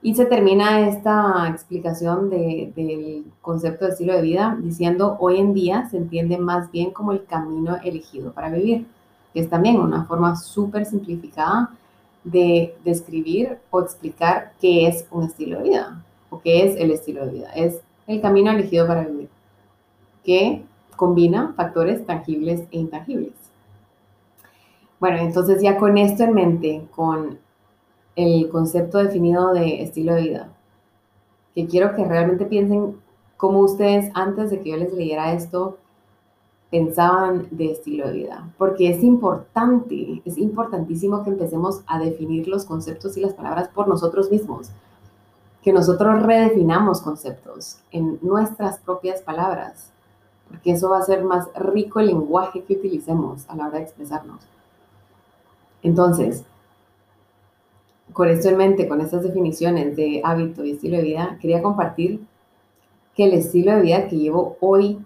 Y 0.01 0.15
se 0.15 0.25
termina 0.25 0.87
esta 0.87 1.49
explicación 1.49 2.29
del 2.29 3.25
concepto 3.41 3.83
de 3.83 3.91
estilo 3.91 4.13
de 4.13 4.21
vida 4.21 4.57
diciendo, 4.61 5.17
hoy 5.19 5.37
en 5.37 5.53
día 5.53 5.89
se 5.89 5.97
entiende 5.97 6.37
más 6.37 6.71
bien 6.71 6.91
como 6.91 7.11
el 7.11 7.25
camino 7.25 7.75
elegido 7.83 8.31
para 8.31 8.49
vivir, 8.49 8.87
que 9.33 9.41
es 9.41 9.49
también 9.49 9.77
una 9.77 10.05
forma 10.05 10.37
súper 10.37 10.85
simplificada 10.85 11.71
de 12.23 12.73
describir 12.85 13.57
o 13.71 13.81
explicar 13.81 14.53
qué 14.61 14.87
es 14.87 15.05
un 15.11 15.25
estilo 15.25 15.57
de 15.57 15.63
vida 15.63 16.01
o 16.29 16.39
qué 16.39 16.65
es 16.65 16.77
el 16.77 16.91
estilo 16.91 17.25
de 17.25 17.31
vida. 17.33 17.49
Es 17.53 17.81
el 18.07 18.21
camino 18.21 18.51
elegido 18.51 18.87
para 18.87 19.05
vivir, 19.05 19.27
que 20.23 20.63
combina 20.95 21.51
factores 21.57 22.05
tangibles 22.05 22.61
e 22.71 22.77
intangibles. 22.79 23.46
Bueno, 24.99 25.17
entonces 25.17 25.61
ya 25.61 25.77
con 25.77 25.97
esto 25.97 26.23
en 26.23 26.33
mente, 26.33 26.87
con 26.95 27.37
el 28.15 28.49
concepto 28.49 28.97
definido 28.97 29.53
de 29.53 29.83
estilo 29.83 30.15
de 30.15 30.21
vida, 30.21 30.49
que 31.53 31.67
quiero 31.67 31.95
que 31.95 32.03
realmente 32.03 32.45
piensen 32.45 32.97
cómo 33.37 33.59
ustedes 33.59 34.11
antes 34.15 34.49
de 34.49 34.59
que 34.61 34.71
yo 34.71 34.77
les 34.77 34.91
leyera 34.93 35.33
esto 35.33 35.77
pensaban 36.71 37.47
de 37.51 37.71
estilo 37.71 38.07
de 38.07 38.13
vida, 38.13 38.49
porque 38.57 38.89
es 38.89 39.03
importante, 39.03 40.21
es 40.25 40.37
importantísimo 40.37 41.23
que 41.23 41.29
empecemos 41.29 41.81
a 41.87 41.99
definir 41.99 42.47
los 42.47 42.65
conceptos 42.65 43.15
y 43.15 43.21
las 43.21 43.33
palabras 43.33 43.69
por 43.69 43.87
nosotros 43.87 44.29
mismos, 44.31 44.69
que 45.61 45.71
nosotros 45.71 46.23
redefinamos 46.23 47.01
conceptos 47.01 47.79
en 47.91 48.19
nuestras 48.21 48.79
propias 48.79 49.21
palabras, 49.21 49.91
porque 50.49 50.71
eso 50.71 50.89
va 50.89 50.97
a 50.97 51.03
ser 51.03 51.23
más 51.23 51.47
rico 51.55 51.99
el 51.99 52.07
lenguaje 52.07 52.63
que 52.63 52.73
utilicemos 52.73 53.47
a 53.47 53.55
la 53.55 53.67
hora 53.67 53.77
de 53.77 53.83
expresarnos. 53.83 54.41
Entonces, 55.83 56.43
con 58.13 58.29
esto 58.29 58.49
en 58.49 58.57
mente, 58.57 58.87
con 58.87 59.01
estas 59.01 59.23
definiciones 59.23 59.95
de 59.95 60.21
hábito 60.23 60.63
y 60.63 60.71
estilo 60.71 60.97
de 60.97 61.03
vida, 61.03 61.37
quería 61.41 61.61
compartir 61.61 62.25
que 63.15 63.25
el 63.25 63.33
estilo 63.33 63.75
de 63.75 63.81
vida 63.81 64.07
que 64.07 64.17
llevo 64.17 64.57
hoy 64.59 64.99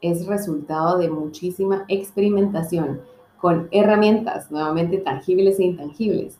es 0.00 0.26
resultado 0.26 0.98
de 0.98 1.08
muchísima 1.08 1.84
experimentación 1.88 3.00
con 3.40 3.68
herramientas 3.70 4.50
nuevamente 4.50 4.98
tangibles 4.98 5.58
e 5.58 5.64
intangibles. 5.64 6.38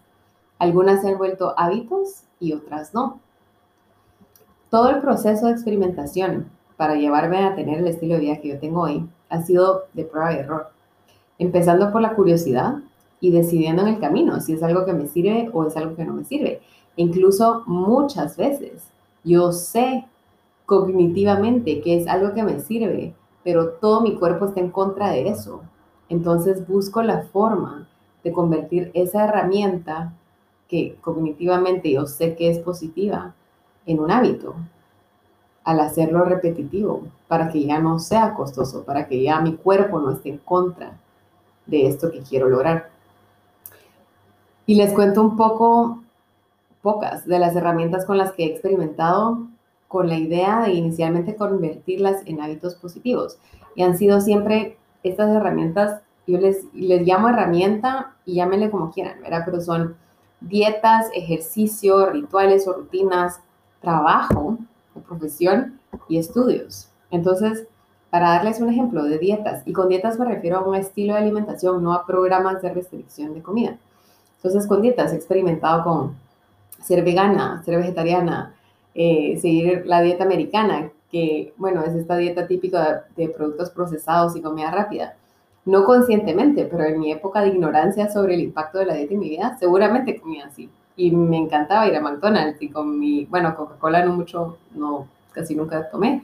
Algunas 0.58 1.02
se 1.02 1.08
han 1.08 1.18
vuelto 1.18 1.54
hábitos 1.56 2.24
y 2.40 2.52
otras 2.52 2.94
no. 2.94 3.20
Todo 4.70 4.90
el 4.90 5.00
proceso 5.00 5.46
de 5.46 5.52
experimentación 5.52 6.50
para 6.76 6.96
llevarme 6.96 7.44
a 7.44 7.54
tener 7.54 7.78
el 7.78 7.86
estilo 7.86 8.14
de 8.14 8.20
vida 8.20 8.40
que 8.40 8.48
yo 8.48 8.58
tengo 8.58 8.82
hoy 8.82 9.08
ha 9.28 9.42
sido 9.42 9.84
de 9.92 10.04
prueba 10.04 10.32
y 10.32 10.36
error. 10.36 10.70
Empezando 11.38 11.92
por 11.92 12.00
la 12.00 12.14
curiosidad, 12.14 12.76
y 13.20 13.30
decidiendo 13.30 13.82
en 13.82 13.88
el 13.88 14.00
camino 14.00 14.40
si 14.40 14.52
es 14.52 14.62
algo 14.62 14.84
que 14.84 14.92
me 14.92 15.06
sirve 15.06 15.50
o 15.52 15.64
es 15.64 15.76
algo 15.76 15.96
que 15.96 16.04
no 16.04 16.14
me 16.14 16.24
sirve. 16.24 16.60
Incluso 16.96 17.62
muchas 17.66 18.36
veces 18.36 18.90
yo 19.24 19.52
sé 19.52 20.06
cognitivamente 20.66 21.80
que 21.80 21.96
es 21.96 22.06
algo 22.06 22.34
que 22.34 22.42
me 22.42 22.60
sirve, 22.60 23.14
pero 23.44 23.70
todo 23.70 24.00
mi 24.00 24.16
cuerpo 24.16 24.46
está 24.46 24.60
en 24.60 24.70
contra 24.70 25.10
de 25.10 25.28
eso. 25.28 25.62
Entonces 26.08 26.66
busco 26.66 27.02
la 27.02 27.22
forma 27.22 27.88
de 28.22 28.32
convertir 28.32 28.90
esa 28.94 29.24
herramienta 29.24 30.12
que 30.68 30.96
cognitivamente 31.00 31.92
yo 31.92 32.06
sé 32.06 32.34
que 32.34 32.50
es 32.50 32.58
positiva 32.58 33.34
en 33.86 34.00
un 34.00 34.10
hábito 34.10 34.54
al 35.64 35.80
hacerlo 35.80 36.24
repetitivo 36.24 37.02
para 37.28 37.50
que 37.50 37.64
ya 37.64 37.78
no 37.78 37.98
sea 37.98 38.34
costoso, 38.34 38.84
para 38.84 39.06
que 39.06 39.22
ya 39.22 39.40
mi 39.40 39.54
cuerpo 39.54 40.00
no 40.00 40.12
esté 40.12 40.30
en 40.30 40.38
contra 40.38 40.98
de 41.66 41.86
esto 41.86 42.10
que 42.10 42.20
quiero 42.20 42.48
lograr. 42.48 42.90
Y 44.66 44.74
les 44.74 44.92
cuento 44.92 45.22
un 45.22 45.36
poco, 45.36 46.02
pocas 46.82 47.26
de 47.26 47.38
las 47.38 47.54
herramientas 47.54 48.04
con 48.04 48.18
las 48.18 48.32
que 48.32 48.44
he 48.44 48.46
experimentado 48.46 49.46
con 49.88 50.08
la 50.08 50.16
idea 50.16 50.62
de 50.62 50.72
inicialmente 50.74 51.36
convertirlas 51.36 52.22
en 52.26 52.40
hábitos 52.40 52.74
positivos. 52.74 53.38
Y 53.74 53.82
han 53.82 53.96
sido 53.96 54.20
siempre 54.20 54.76
estas 55.02 55.34
herramientas, 55.34 56.02
yo 56.26 56.38
les, 56.38 56.64
les 56.74 57.06
llamo 57.06 57.28
herramienta 57.28 58.14
y 58.24 58.34
llámenle 58.34 58.70
como 58.70 58.90
quieran, 58.90 59.20
¿verdad? 59.22 59.42
Pero 59.44 59.60
son 59.60 59.96
dietas, 60.40 61.08
ejercicio, 61.14 62.10
rituales 62.10 62.66
o 62.66 62.72
rutinas, 62.72 63.40
trabajo 63.80 64.58
o 64.94 65.00
profesión 65.00 65.78
y 66.08 66.18
estudios. 66.18 66.90
Entonces, 67.10 67.68
para 68.10 68.30
darles 68.30 68.60
un 68.60 68.70
ejemplo 68.70 69.04
de 69.04 69.18
dietas, 69.18 69.62
y 69.66 69.72
con 69.72 69.88
dietas 69.88 70.18
me 70.18 70.24
refiero 70.24 70.58
a 70.58 70.68
un 70.68 70.74
estilo 70.74 71.14
de 71.14 71.20
alimentación, 71.20 71.82
no 71.82 71.92
a 71.92 72.06
programas 72.06 72.62
de 72.62 72.72
restricción 72.72 73.34
de 73.34 73.42
comida. 73.42 73.78
Entonces, 74.46 74.68
con 74.68 74.80
dietas 74.80 75.12
he 75.12 75.16
experimentado 75.16 75.82
con 75.82 76.14
ser 76.80 77.02
vegana, 77.02 77.64
ser 77.64 77.78
vegetariana, 77.78 78.54
eh, 78.94 79.36
seguir 79.40 79.84
la 79.86 80.00
dieta 80.02 80.22
americana, 80.22 80.92
que, 81.10 81.52
bueno, 81.56 81.82
es 81.82 81.96
esta 81.96 82.16
dieta 82.16 82.46
típica 82.46 83.06
de, 83.16 83.28
productos 83.28 83.70
procesados 83.70 84.36
y 84.36 84.40
comida 84.40 84.70
rápida. 84.70 85.16
No 85.64 85.84
conscientemente, 85.84 86.64
pero 86.64 86.84
en 86.84 87.00
mi 87.00 87.10
época 87.10 87.40
de 87.40 87.48
ignorancia 87.48 88.08
sobre 88.08 88.34
el 88.34 88.40
impacto 88.40 88.78
de 88.78 88.86
la 88.86 88.94
dieta 88.94 89.14
en 89.14 89.20
mi 89.20 89.30
vida, 89.30 89.56
seguramente 89.58 90.20
comía 90.20 90.46
así. 90.46 90.70
Y 90.94 91.10
me 91.10 91.38
encantaba 91.38 91.88
ir 91.88 91.96
a 91.96 92.00
McDonald's 92.00 92.62
y 92.62 92.68
con 92.68 93.00
mi, 93.00 93.24
bueno, 93.24 93.56
Coca-Cola 93.56 94.04
no 94.04 94.12
mucho, 94.12 94.58
no, 94.76 95.08
casi 95.32 95.56
nunca 95.56 95.90
tomé, 95.90 96.22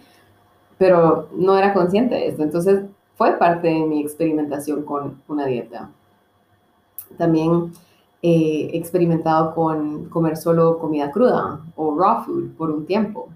pero 0.79 1.29
no 1.35 1.59
era 1.59 1.75
consciente 1.75 2.15
de 2.15 2.29
esto. 2.29 2.45
Entonces, 2.45 2.85
fue 3.17 3.33
parte 3.33 3.67
de 3.67 3.81
mi 3.81 4.01
experimentación 4.01 4.85
con 4.85 5.21
una 5.27 5.45
dieta. 5.45 5.91
También 7.19 7.73
he 8.23 8.77
experimentado 8.77 9.55
con 9.55 10.07
comer 10.07 10.37
solo 10.37 10.79
comida 10.79 11.11
cruda 11.11 11.61
o 11.75 11.97
raw 11.99 12.25
food 12.25 12.53
por 12.57 12.71
un 12.71 12.87
tiempo. 12.87 13.29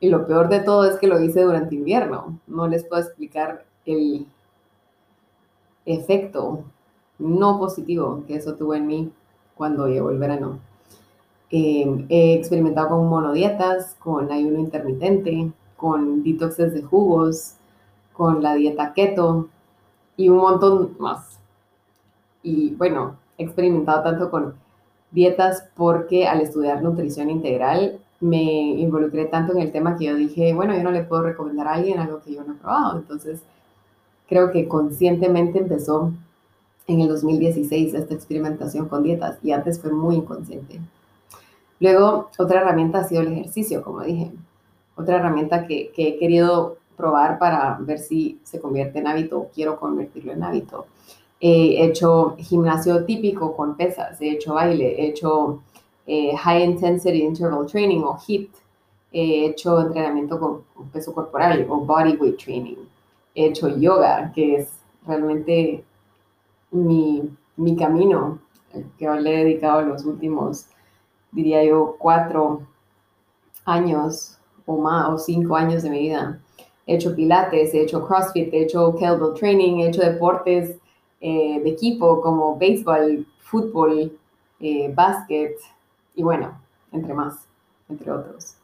Y 0.00 0.08
lo 0.08 0.26
peor 0.26 0.48
de 0.48 0.60
todo 0.60 0.84
es 0.84 0.96
que 0.96 1.06
lo 1.06 1.20
hice 1.20 1.42
durante 1.42 1.74
invierno. 1.74 2.40
No 2.46 2.66
les 2.68 2.84
puedo 2.84 3.02
explicar 3.02 3.64
el 3.84 4.26
efecto 5.84 6.64
no 7.18 7.58
positivo 7.58 8.24
que 8.26 8.36
eso 8.36 8.54
tuvo 8.54 8.74
en 8.74 8.86
mí 8.86 9.12
cuando 9.54 9.86
llegó 9.88 10.10
el 10.10 10.18
verano. 10.18 10.58
Em, 11.50 12.06
he 12.08 12.34
experimentado 12.34 12.88
con 12.88 13.08
monodietas, 13.08 13.94
con 14.00 14.32
ayuno 14.32 14.58
intermitente, 14.58 15.52
con 15.76 16.22
detoxes 16.22 16.74
de 16.74 16.82
jugos, 16.82 17.54
con 18.12 18.42
la 18.42 18.54
dieta 18.54 18.92
keto 18.94 19.48
y 20.16 20.28
un 20.28 20.38
montón 20.38 20.96
más. 20.98 21.38
Y 22.42 22.74
bueno, 22.74 23.16
experimentado 23.38 24.02
tanto 24.02 24.30
con 24.30 24.54
dietas 25.10 25.64
porque 25.74 26.26
al 26.26 26.40
estudiar 26.40 26.82
nutrición 26.82 27.30
integral 27.30 27.98
me 28.20 28.42
involucré 28.42 29.26
tanto 29.26 29.52
en 29.52 29.60
el 29.60 29.72
tema 29.72 29.96
que 29.96 30.06
yo 30.06 30.14
dije, 30.14 30.54
bueno, 30.54 30.74
yo 30.74 30.82
no 30.82 30.90
le 30.90 31.04
puedo 31.04 31.22
recomendar 31.22 31.68
a 31.68 31.74
alguien 31.74 31.98
algo 31.98 32.20
que 32.20 32.34
yo 32.34 32.44
no 32.44 32.54
he 32.54 32.56
probado. 32.56 32.98
Entonces, 32.98 33.40
creo 34.28 34.50
que 34.52 34.68
conscientemente 34.68 35.58
empezó 35.58 36.12
en 36.86 37.00
el 37.00 37.08
2016 37.08 37.94
esta 37.94 38.14
experimentación 38.14 38.88
con 38.88 39.02
dietas 39.02 39.38
y 39.42 39.52
antes 39.52 39.80
fue 39.80 39.92
muy 39.92 40.16
inconsciente. 40.16 40.80
Luego, 41.78 42.30
otra 42.38 42.60
herramienta 42.60 43.00
ha 43.00 43.04
sido 43.04 43.22
el 43.22 43.32
ejercicio, 43.32 43.82
como 43.82 44.00
dije. 44.00 44.32
Otra 44.96 45.16
herramienta 45.16 45.66
que, 45.66 45.92
que 45.94 46.08
he 46.08 46.18
querido 46.18 46.78
probar 46.96 47.38
para 47.38 47.76
ver 47.80 47.98
si 47.98 48.40
se 48.44 48.60
convierte 48.60 48.98
en 48.98 49.06
hábito 49.06 49.38
o 49.38 49.48
quiero 49.50 49.78
convertirlo 49.78 50.32
en 50.32 50.42
hábito 50.42 50.86
He 51.40 51.84
hecho 51.84 52.36
gimnasio 52.38 53.04
típico 53.04 53.54
con 53.54 53.76
pesas, 53.76 54.20
he 54.20 54.32
hecho 54.32 54.54
baile, 54.54 54.96
he 54.98 55.08
hecho 55.08 55.62
eh, 56.06 56.34
High 56.34 56.64
Intensity 56.64 57.22
Interval 57.22 57.66
Training 57.66 58.02
o 58.04 58.16
HIIT, 58.16 58.50
he 59.12 59.46
hecho 59.46 59.80
entrenamiento 59.80 60.38
con, 60.38 60.64
peso 60.92 61.12
corporal 61.12 61.66
o 61.68 61.80
Body 61.80 62.16
Weight 62.16 62.38
Training, 62.38 62.78
he 63.34 63.46
hecho 63.46 63.68
yoga, 63.68 64.32
que 64.34 64.56
es 64.56 64.70
realmente 65.06 65.84
mi 66.70 67.30
mi 67.56 67.74
camino, 67.74 68.38
que 68.98 69.08
le 69.08 69.34
he 69.34 69.44
dedicado 69.44 69.82
los 69.82 70.04
últimos, 70.04 70.66
diría 71.32 71.64
yo, 71.64 71.96
cuatro 71.98 72.66
años 73.64 74.38
o 74.66 74.76
más, 74.76 75.08
o 75.08 75.18
cinco 75.18 75.56
años 75.56 75.82
de 75.82 75.90
mi 75.90 76.00
vida. 76.00 76.40
He 76.86 76.96
hecho 76.96 77.14
pilates, 77.16 77.74
he 77.74 77.82
hecho 77.82 78.06
CrossFit, 78.06 78.52
he 78.52 78.62
hecho 78.62 78.94
kettlebell 78.94 79.34
training, 79.34 79.80
he 79.80 79.88
hecho 79.88 80.02
deportes 80.02 80.76
eh, 81.28 81.60
de 81.60 81.70
equipo 81.70 82.20
como 82.20 82.56
béisbol, 82.56 83.26
fútbol, 83.40 84.16
eh, 84.60 84.92
básquet 84.94 85.56
y 86.14 86.22
bueno, 86.22 86.56
entre 86.92 87.14
más, 87.14 87.48
entre 87.88 88.12
otros. 88.12 88.54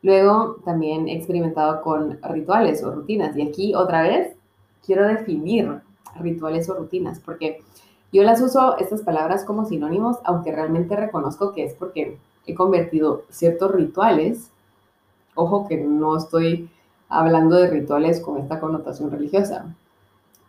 Luego 0.00 0.56
también 0.64 1.06
he 1.06 1.18
experimentado 1.18 1.82
con 1.82 2.18
rituales 2.22 2.82
o 2.82 2.92
rutinas 2.92 3.36
y 3.36 3.42
aquí 3.42 3.74
otra 3.74 4.00
vez 4.00 4.34
quiero 4.86 5.06
definir 5.06 5.82
rituales 6.18 6.66
o 6.70 6.74
rutinas 6.78 7.20
porque 7.20 7.60
yo 8.10 8.22
las 8.22 8.40
uso 8.40 8.78
estas 8.78 9.02
palabras 9.02 9.44
como 9.44 9.66
sinónimos, 9.66 10.16
aunque 10.24 10.50
realmente 10.50 10.96
reconozco 10.96 11.52
que 11.52 11.64
es 11.64 11.74
porque 11.74 12.16
he 12.46 12.54
convertido 12.54 13.24
ciertos 13.28 13.70
rituales, 13.70 14.48
ojo 15.34 15.68
que 15.68 15.76
no 15.76 16.16
estoy 16.16 16.70
hablando 17.10 17.56
de 17.56 17.68
rituales 17.68 18.18
con 18.20 18.38
esta 18.38 18.60
connotación 18.60 19.10
religiosa, 19.10 19.74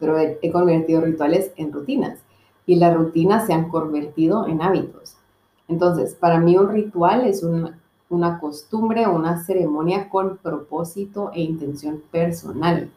pero 0.03 0.19
he, 0.19 0.51
convertido 0.51 0.99
rituales 0.99 1.53
en 1.55 1.71
rutinas 1.71 2.19
y 2.65 2.75
las 2.75 2.93
rutinas 2.93 3.47
se 3.47 3.53
han 3.53 3.69
convertido 3.69 4.47
en 4.47 4.61
hábitos. 4.61 5.15
Entonces, 5.69 6.13
para 6.13 6.39
mí 6.39 6.57
un 6.57 6.67
ritual 6.67 7.25
es 7.25 7.41
una 8.09 8.39
costumbre 8.41 9.05
o 9.05 9.15
una 9.15 9.41
ceremonia 9.45 10.09
con 10.09 10.35
propósito 10.39 11.31
e 11.33 11.39
intención 11.39 12.03
personal, 12.11 12.91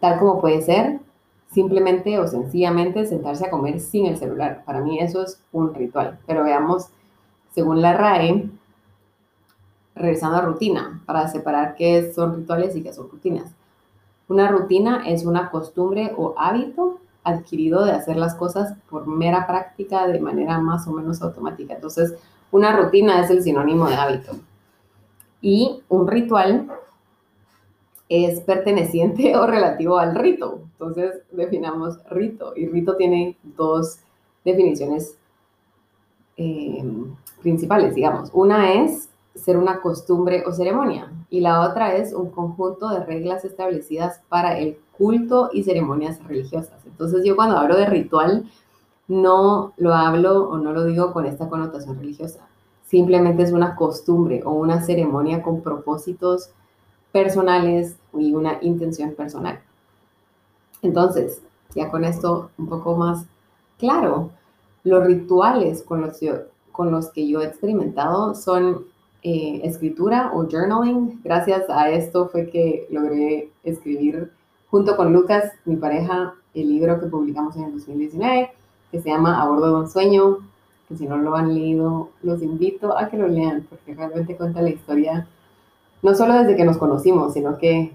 tal 0.00 0.18
como 0.18 0.40
puede 0.40 0.60
ser 0.62 0.98
simplemente 1.52 2.18
o 2.18 2.26
sencillamente 2.26 3.06
sentarse 3.06 3.46
a 3.46 3.50
comer 3.50 3.78
sin 3.78 4.06
el 4.06 4.16
celular. 4.16 4.64
Para 4.66 4.80
mí 4.80 4.98
eso 4.98 5.22
es 5.22 5.40
un 5.52 5.72
ritual. 5.72 6.18
Pero 6.26 6.42
veamos, 6.42 6.88
según 7.54 7.80
la 7.80 7.92
RAE, 7.92 8.50
regresando 9.94 10.38
a 10.38 10.40
rutina, 10.40 11.00
para 11.06 11.28
separar 11.28 11.76
qué 11.76 12.12
son 12.12 12.34
rituales 12.34 12.74
y 12.74 12.82
qué 12.82 12.92
son 12.92 13.08
rutinas. 13.08 13.54
Una 14.28 14.48
rutina 14.48 15.04
es 15.06 15.24
una 15.24 15.50
costumbre 15.50 16.12
o 16.16 16.34
hábito 16.38 17.00
adquirido 17.24 17.84
de 17.84 17.92
hacer 17.92 18.16
las 18.16 18.34
cosas 18.34 18.76
por 18.88 19.06
mera 19.06 19.46
práctica 19.46 20.06
de 20.06 20.20
manera 20.20 20.58
más 20.58 20.86
o 20.86 20.92
menos 20.92 21.22
automática. 21.22 21.74
Entonces, 21.74 22.14
una 22.50 22.76
rutina 22.76 23.20
es 23.22 23.30
el 23.30 23.42
sinónimo 23.42 23.88
de 23.88 23.96
hábito. 23.96 24.32
Y 25.40 25.82
un 25.88 26.06
ritual 26.06 26.68
es 28.08 28.40
perteneciente 28.40 29.36
o 29.36 29.46
relativo 29.46 29.98
al 29.98 30.14
rito. 30.14 30.60
Entonces, 30.72 31.22
definamos 31.32 31.98
rito. 32.10 32.52
Y 32.56 32.66
rito 32.66 32.96
tiene 32.96 33.36
dos 33.42 33.98
definiciones 34.44 35.16
eh, 36.36 36.84
principales, 37.42 37.94
digamos. 37.94 38.30
Una 38.32 38.72
es 38.72 39.08
ser 39.34 39.56
una 39.56 39.80
costumbre 39.80 40.44
o 40.46 40.52
ceremonia 40.52 41.12
y 41.28 41.40
la 41.40 41.62
otra 41.62 41.96
es 41.96 42.12
un 42.12 42.30
conjunto 42.30 42.88
de 42.88 43.04
reglas 43.04 43.44
establecidas 43.44 44.20
para 44.28 44.58
el 44.58 44.78
culto 44.96 45.50
y 45.52 45.64
ceremonias 45.64 46.22
religiosas. 46.24 46.84
Entonces 46.86 47.24
yo 47.24 47.34
cuando 47.34 47.58
hablo 47.58 47.76
de 47.76 47.86
ritual 47.86 48.44
no 49.08 49.72
lo 49.76 49.94
hablo 49.94 50.48
o 50.48 50.58
no 50.58 50.72
lo 50.72 50.84
digo 50.84 51.12
con 51.12 51.26
esta 51.26 51.48
connotación 51.48 51.98
religiosa. 51.98 52.46
Simplemente 52.84 53.42
es 53.42 53.52
una 53.52 53.74
costumbre 53.76 54.42
o 54.44 54.52
una 54.52 54.82
ceremonia 54.82 55.42
con 55.42 55.62
propósitos 55.62 56.50
personales 57.12 57.96
y 58.12 58.34
una 58.34 58.58
intención 58.62 59.14
personal. 59.14 59.60
Entonces, 60.82 61.40
ya 61.74 61.90
con 61.90 62.04
esto 62.04 62.50
un 62.58 62.68
poco 62.68 62.96
más 62.96 63.24
claro, 63.78 64.30
los 64.84 65.04
rituales 65.04 65.82
con 65.82 66.02
los, 66.02 66.18
con 66.70 66.90
los 66.90 67.08
que 67.08 67.26
yo 67.26 67.40
he 67.40 67.46
experimentado 67.46 68.34
son 68.34 68.84
eh, 69.24 69.62
escritura 69.64 70.30
o 70.34 70.46
journaling. 70.46 71.20
Gracias 71.24 71.68
a 71.70 71.88
esto 71.88 72.28
fue 72.28 72.50
que 72.50 72.86
logré 72.90 73.50
escribir 73.64 74.30
junto 74.70 74.96
con 74.96 75.14
Lucas, 75.14 75.50
mi 75.64 75.76
pareja, 75.76 76.34
el 76.52 76.68
libro 76.68 77.00
que 77.00 77.06
publicamos 77.06 77.56
en 77.56 77.64
el 77.64 77.72
2019, 77.72 78.50
que 78.90 79.00
se 79.00 79.08
llama 79.08 79.40
A 79.40 79.48
bordo 79.48 79.68
de 79.68 79.74
un 79.80 79.88
sueño, 79.88 80.38
que 80.88 80.96
si 80.96 81.06
no 81.06 81.16
lo 81.16 81.34
han 81.34 81.54
leído, 81.54 82.10
los 82.22 82.42
invito 82.42 82.96
a 82.96 83.08
que 83.08 83.16
lo 83.16 83.26
lean, 83.26 83.66
porque 83.70 83.94
realmente 83.94 84.36
cuenta 84.36 84.60
la 84.60 84.70
historia, 84.70 85.26
no 86.02 86.14
solo 86.14 86.34
desde 86.34 86.54
que 86.54 86.66
nos 86.66 86.76
conocimos, 86.76 87.32
sino 87.32 87.56
que 87.56 87.92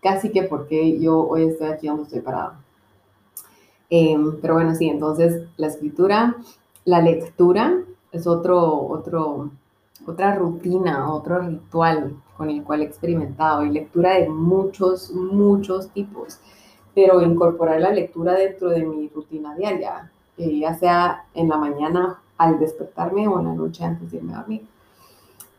casi 0.00 0.30
que 0.30 0.44
porque 0.44 0.98
yo 0.98 1.28
hoy 1.28 1.44
estoy 1.44 1.68
aquí 1.68 1.88
donde 1.88 2.04
estoy 2.04 2.20
parado. 2.20 2.54
Em, 3.90 4.40
pero 4.40 4.54
bueno, 4.54 4.74
sí, 4.74 4.88
entonces 4.88 5.42
la 5.58 5.66
escritura, 5.66 6.36
la 6.86 7.02
lectura 7.02 7.82
es 8.12 8.26
otro, 8.26 8.88
otro 8.88 9.50
otra 10.10 10.34
rutina, 10.34 11.12
otro 11.12 11.40
ritual 11.40 12.14
con 12.36 12.50
el 12.50 12.62
cual 12.62 12.82
he 12.82 12.84
experimentado 12.84 13.64
y 13.64 13.70
lectura 13.70 14.14
de 14.14 14.28
muchos, 14.28 15.10
muchos 15.10 15.90
tipos, 15.90 16.40
pero 16.94 17.20
incorporar 17.22 17.80
la 17.80 17.92
lectura 17.92 18.34
dentro 18.34 18.70
de 18.70 18.84
mi 18.84 19.08
rutina 19.08 19.54
diaria, 19.54 20.10
eh, 20.38 20.58
ya 20.58 20.74
sea 20.74 21.24
en 21.34 21.48
la 21.48 21.56
mañana 21.56 22.20
al 22.38 22.58
despertarme 22.58 23.28
o 23.28 23.38
en 23.40 23.46
la 23.46 23.54
noche 23.54 23.84
antes 23.84 24.10
de 24.10 24.18
irme 24.18 24.34
a 24.34 24.38
dormir. 24.38 24.66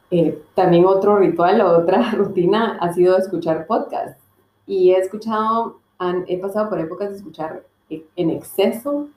Eh, 0.09 0.43
también 0.55 0.85
otro 0.85 1.17
ritual 1.17 1.61
o 1.61 1.77
otra 1.77 2.11
rutina 2.13 2.77
ha 2.81 2.91
sido 2.93 3.17
escuchar 3.17 3.65
podcasts 3.67 4.21
y 4.65 4.91
he 4.91 4.97
escuchado, 4.97 5.79
he 6.27 6.39
pasado 6.39 6.69
por 6.69 6.79
épocas 6.79 7.11
de 7.11 7.17
escuchar 7.17 7.63
en 7.89 8.29
exceso 8.29 9.07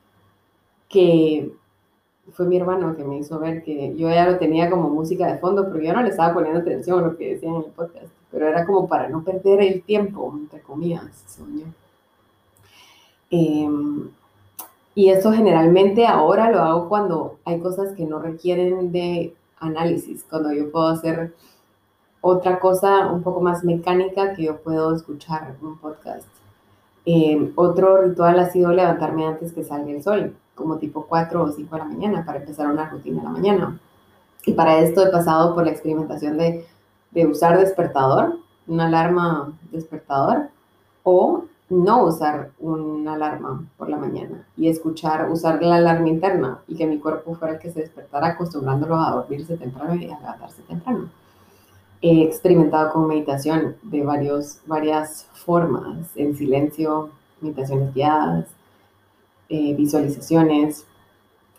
que 0.89 1.51
fue 2.33 2.47
mi 2.47 2.57
hermano 2.57 2.97
que 2.97 3.05
me 3.05 3.19
hizo 3.19 3.39
ver 3.39 3.63
que 3.63 3.95
yo 3.97 4.09
ya 4.09 4.27
lo 4.27 4.39
tenía 4.39 4.71
como 4.71 4.89
música 4.89 5.27
de 5.27 5.39
fondo, 5.39 5.69
pero 5.71 5.85
yo 5.85 5.93
no 5.93 6.03
le 6.03 6.11
estaba 6.11 6.35
poniendo 6.35 6.61
atención 6.61 6.99
a 6.99 7.07
lo 7.09 7.17
que 7.17 7.35
decían 7.35 7.55
en 7.55 7.65
el 7.65 7.71
podcast, 7.71 8.07
pero 8.31 8.49
era 8.49 8.65
como 8.65 8.89
para 8.89 9.09
no 9.09 9.23
perder 9.23 9.61
el 9.61 9.83
tiempo, 9.83 10.33
entre 10.37 10.61
comillas, 10.61 11.05
soñó. 11.27 11.67
Em, 13.31 14.09
y 14.95 15.11
esto 15.11 15.33
generalmente 15.33 16.07
ahora 16.07 16.51
lo 16.51 16.61
hago 16.61 16.89
cuando 16.89 17.39
hay 17.45 17.61
cosas 17.61 17.93
que 17.95 18.05
no 18.05 18.21
requieren 18.21 18.93
de 18.93 19.35
análisis, 19.59 20.25
cuando 20.29 20.53
yo 20.53 20.71
puedo 20.71 20.89
hacer 20.89 21.35
otra 22.21 22.59
cosa 22.59 23.11
un 23.13 23.23
poco 23.23 23.41
más 23.41 23.65
mecánica 23.65 24.35
que 24.35 24.45
yo 24.45 24.57
puedo 24.59 24.95
escuchar 24.95 25.57
un 25.63 25.77
podcast. 25.79 26.27
Em, 27.05 27.53
otro 27.57 28.03
ritual 28.03 28.39
ha 28.41 28.51
sido 28.51 28.73
levantarme 28.73 29.27
antes 29.27 29.53
que 29.53 29.63
salga 29.63 29.91
el 29.91 30.03
sol 30.03 30.35
como 30.55 30.79
tipo 30.79 31.07
4 31.07 31.43
o 31.43 31.51
5 31.51 31.75
de 31.75 31.79
la 31.79 31.89
mañana 31.89 32.25
para 32.25 32.39
empezar 32.39 32.67
una 32.69 32.89
rutina 32.89 33.19
en 33.19 33.25
la 33.25 33.31
mañana. 33.31 33.81
Y 34.47 34.53
para 34.53 34.79
esto 34.79 35.07
he 35.07 35.11
pasado 35.11 35.55
por 35.55 35.65
la 35.65 35.71
experimentación 35.71 36.37
de, 36.39 36.67
de 37.11 37.27
usar 37.27 37.59
despertador, 37.59 38.39
una 38.67 38.87
alarma 38.87 39.53
despertador, 39.71 40.49
o 41.03 41.45
no 41.71 42.05
usar 42.05 42.51
una 42.59 43.15
alarma 43.15 43.65
por 43.77 43.89
la 43.89 43.97
mañana 43.97 44.47
y 44.57 44.69
escuchar, 44.69 45.31
usar 45.31 45.63
la 45.63 45.77
alarma 45.77 46.09
interna 46.09 46.59
y 46.69 46.77
que 46.77 46.87
mi 46.87 46.99
cuerpo 46.99 47.35
fuera 47.35 47.55
el 47.55 47.61
que 47.61 47.71
se 47.71 47.81
despertara 47.81 48.29
acostumbrándolo 48.29 48.97
a 48.97 49.13
dormirse 49.13 49.57
temprano 49.57 49.95
y 49.95 50.05
a 50.11 50.19
levantarse 50.19 50.63
temprano. 50.63 51.09
He 52.03 52.23
experimentado 52.25 52.93
con 52.93 53.07
meditación 53.07 53.77
de 53.83 54.03
varios, 54.03 54.61
varias 54.67 55.27
formas, 55.33 56.09
en 56.17 56.37
silencio, 56.37 57.11
meditaciones 57.41 57.95
guiadas, 57.95 58.47
eh, 59.49 59.75
visualizaciones. 59.75 60.87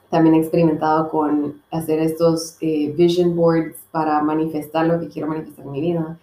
También 0.10 0.36
he 0.36 0.39
experimentado 0.39 1.10
con 1.10 1.62
hacer 1.71 2.00
estos 2.00 2.58
eh, 2.62 2.93
vision 2.95 3.36
boards 3.36 3.78
para 3.91 4.21
manifestar 4.21 4.86
lo 4.86 5.00
que 5.00 5.10
quiero 5.10 5.28
manifestar 5.28 5.65
en 5.65 5.71
mi 5.71 5.82
vida. 5.82 6.17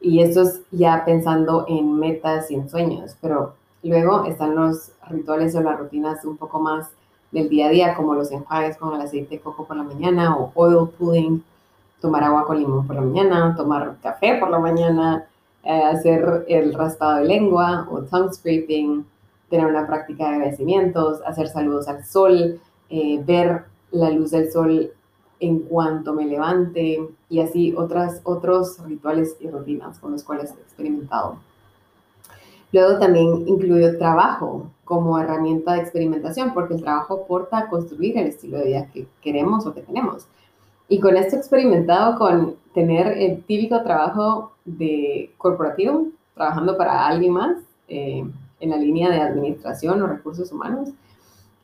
Y 0.00 0.20
esto 0.20 0.42
es 0.42 0.62
ya 0.70 1.04
pensando 1.04 1.64
en 1.68 1.98
metas 1.98 2.50
y 2.50 2.54
en 2.54 2.68
sueños. 2.68 3.16
Pero 3.20 3.54
luego 3.82 4.24
están 4.24 4.54
los 4.54 4.92
rituales 5.08 5.54
o 5.54 5.60
las 5.60 5.78
rutinas 5.78 6.24
un 6.24 6.36
poco 6.36 6.60
más 6.60 6.88
del 7.30 7.48
día 7.48 7.66
a 7.66 7.70
día, 7.70 7.94
como 7.94 8.14
los 8.14 8.30
enjuagues 8.32 8.76
con 8.76 8.94
el 8.94 9.00
aceite 9.00 9.36
de 9.36 9.40
coco 9.40 9.64
por 9.64 9.76
la 9.76 9.82
mañana 9.82 10.36
o 10.36 10.50
oil 10.54 10.88
pulling, 10.98 11.42
tomar 12.00 12.24
agua 12.24 12.44
con 12.44 12.58
limón 12.58 12.86
por 12.86 12.96
la 12.96 13.02
mañana, 13.02 13.54
tomar 13.56 13.96
café 14.02 14.36
por 14.38 14.50
la 14.50 14.58
mañana, 14.58 15.26
eh, 15.62 15.82
hacer 15.82 16.44
el 16.48 16.74
raspado 16.74 17.18
de 17.18 17.26
lengua 17.26 17.86
o 17.90 18.02
tongue 18.02 18.32
scraping, 18.32 19.04
tener 19.50 19.66
una 19.66 19.86
práctica 19.86 20.28
de 20.28 20.36
agradecimientos, 20.36 21.20
hacer 21.26 21.48
saludos 21.48 21.88
al 21.88 22.04
sol, 22.04 22.60
eh, 22.88 23.20
ver 23.24 23.64
la 23.90 24.10
luz 24.10 24.30
del 24.30 24.50
sol 24.50 24.92
en 25.40 25.60
cuanto 25.60 26.14
me 26.14 26.26
levante 26.26 27.00
y 27.28 27.40
así 27.40 27.74
otras, 27.76 28.20
otros 28.24 28.78
rituales 28.86 29.36
y 29.40 29.50
rutinas 29.50 29.98
con 29.98 30.12
los 30.12 30.22
cuales 30.22 30.52
he 30.52 30.60
experimentado. 30.62 31.38
Luego 32.72 32.98
también 32.98 33.48
incluyo 33.48 33.98
trabajo 33.98 34.70
como 34.84 35.18
herramienta 35.18 35.74
de 35.74 35.80
experimentación, 35.80 36.52
porque 36.54 36.74
el 36.74 36.82
trabajo 36.82 37.22
aporta 37.24 37.58
a 37.58 37.68
construir 37.68 38.16
el 38.16 38.28
estilo 38.28 38.58
de 38.58 38.66
vida 38.66 38.86
que 38.92 39.06
queremos 39.20 39.66
o 39.66 39.74
que 39.74 39.82
tenemos. 39.82 40.26
Y 40.88 41.00
con 41.00 41.16
esto 41.16 41.36
he 41.36 41.38
experimentado 41.38 42.18
con 42.18 42.56
tener 42.74 43.06
el 43.18 43.42
típico 43.44 43.82
trabajo 43.82 44.52
de 44.64 45.32
corporativo, 45.38 46.06
trabajando 46.34 46.76
para 46.76 47.06
alguien 47.06 47.32
más, 47.32 47.56
eh, 47.88 48.24
en 48.60 48.70
la 48.70 48.76
línea 48.76 49.10
de 49.10 49.20
administración 49.20 50.02
o 50.02 50.06
recursos 50.06 50.52
humanos. 50.52 50.90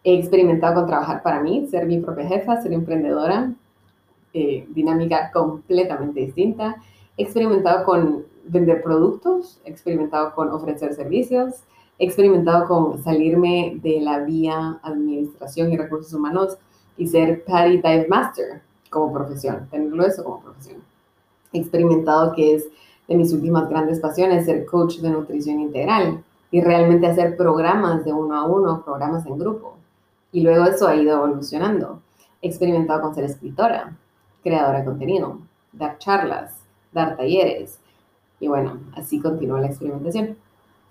He 0.02 0.18
experimentado 0.18 0.74
con 0.76 0.86
trabajar 0.86 1.22
para 1.22 1.40
mí, 1.40 1.66
ser 1.68 1.86
mi 1.86 2.00
propia 2.00 2.26
jefa, 2.26 2.60
ser 2.62 2.72
emprendedora, 2.72 3.52
eh, 4.32 4.66
dinámica 4.70 5.30
completamente 5.32 6.20
distinta. 6.20 6.76
He 7.16 7.22
experimentado 7.22 7.84
con 7.84 8.24
vender 8.44 8.82
productos, 8.82 9.60
he 9.64 9.70
experimentado 9.70 10.34
con 10.34 10.50
ofrecer 10.50 10.94
servicios, 10.94 11.64
he 11.98 12.04
experimentado 12.04 12.68
con 12.68 13.02
salirme 13.02 13.78
de 13.82 14.00
la 14.00 14.20
vía 14.20 14.78
administración 14.82 15.72
y 15.72 15.76
recursos 15.76 16.12
humanos 16.12 16.58
y 16.96 17.06
ser 17.06 17.44
Patty 17.44 17.78
Dive 17.78 18.06
Master 18.08 18.62
como 18.90 19.12
profesión, 19.12 19.66
tenerlo 19.70 20.04
eso 20.06 20.22
como 20.22 20.40
profesión. 20.40 20.82
He 21.52 21.58
experimentado 21.58 22.32
que 22.34 22.54
es 22.54 22.68
de 23.08 23.16
mis 23.16 23.32
últimas 23.32 23.68
grandes 23.68 24.00
pasiones 24.00 24.46
ser 24.46 24.66
coach 24.66 24.98
de 24.98 25.10
nutrición 25.10 25.60
integral 25.60 26.22
y 26.56 26.62
realmente 26.62 27.06
hacer 27.06 27.36
programas 27.36 28.02
de 28.06 28.14
uno 28.14 28.34
a 28.34 28.44
uno, 28.46 28.82
programas 28.82 29.26
en 29.26 29.38
grupo. 29.38 29.76
Y 30.32 30.40
luego 30.40 30.64
eso 30.64 30.88
ha 30.88 30.96
ido 30.96 31.14
evolucionando. 31.14 32.00
He 32.40 32.48
experimentado 32.48 33.02
con 33.02 33.14
ser 33.14 33.24
escritora, 33.24 33.94
creadora 34.42 34.78
de 34.78 34.86
contenido, 34.86 35.38
dar 35.74 35.98
charlas, 35.98 36.54
dar 36.94 37.14
talleres. 37.14 37.78
Y 38.40 38.48
bueno, 38.48 38.80
así 38.94 39.20
continúa 39.20 39.60
la 39.60 39.66
experimentación. 39.66 40.38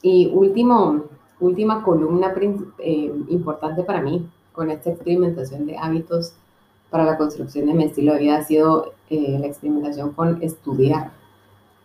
Y 0.03 0.29
último, 0.35 1.05
última 1.39 1.81
columna 1.81 2.31
eh, 2.77 3.11
importante 3.29 3.81
para 3.81 4.01
mí 4.01 4.29
con 4.51 4.69
esta 4.69 4.91
experimentación 4.91 5.65
de 5.65 5.79
hábitos 5.79 6.35
para 6.91 7.05
la 7.05 7.17
construcción 7.17 7.65
de 7.65 7.73
mi 7.73 7.85
estilo 7.85 8.13
de 8.13 8.19
vida 8.19 8.37
ha 8.37 8.43
sido 8.43 8.93
eh, 9.09 9.39
la 9.39 9.47
experimentación 9.47 10.11
con 10.11 10.43
estudiar, 10.43 11.11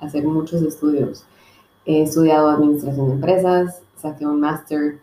hacer 0.00 0.24
muchos 0.24 0.60
estudios. 0.60 1.24
He 1.86 2.02
estudiado 2.02 2.50
administración 2.50 3.06
de 3.06 3.12
empresas, 3.14 3.82
saqué 3.96 4.26
un 4.26 4.40
máster 4.40 5.00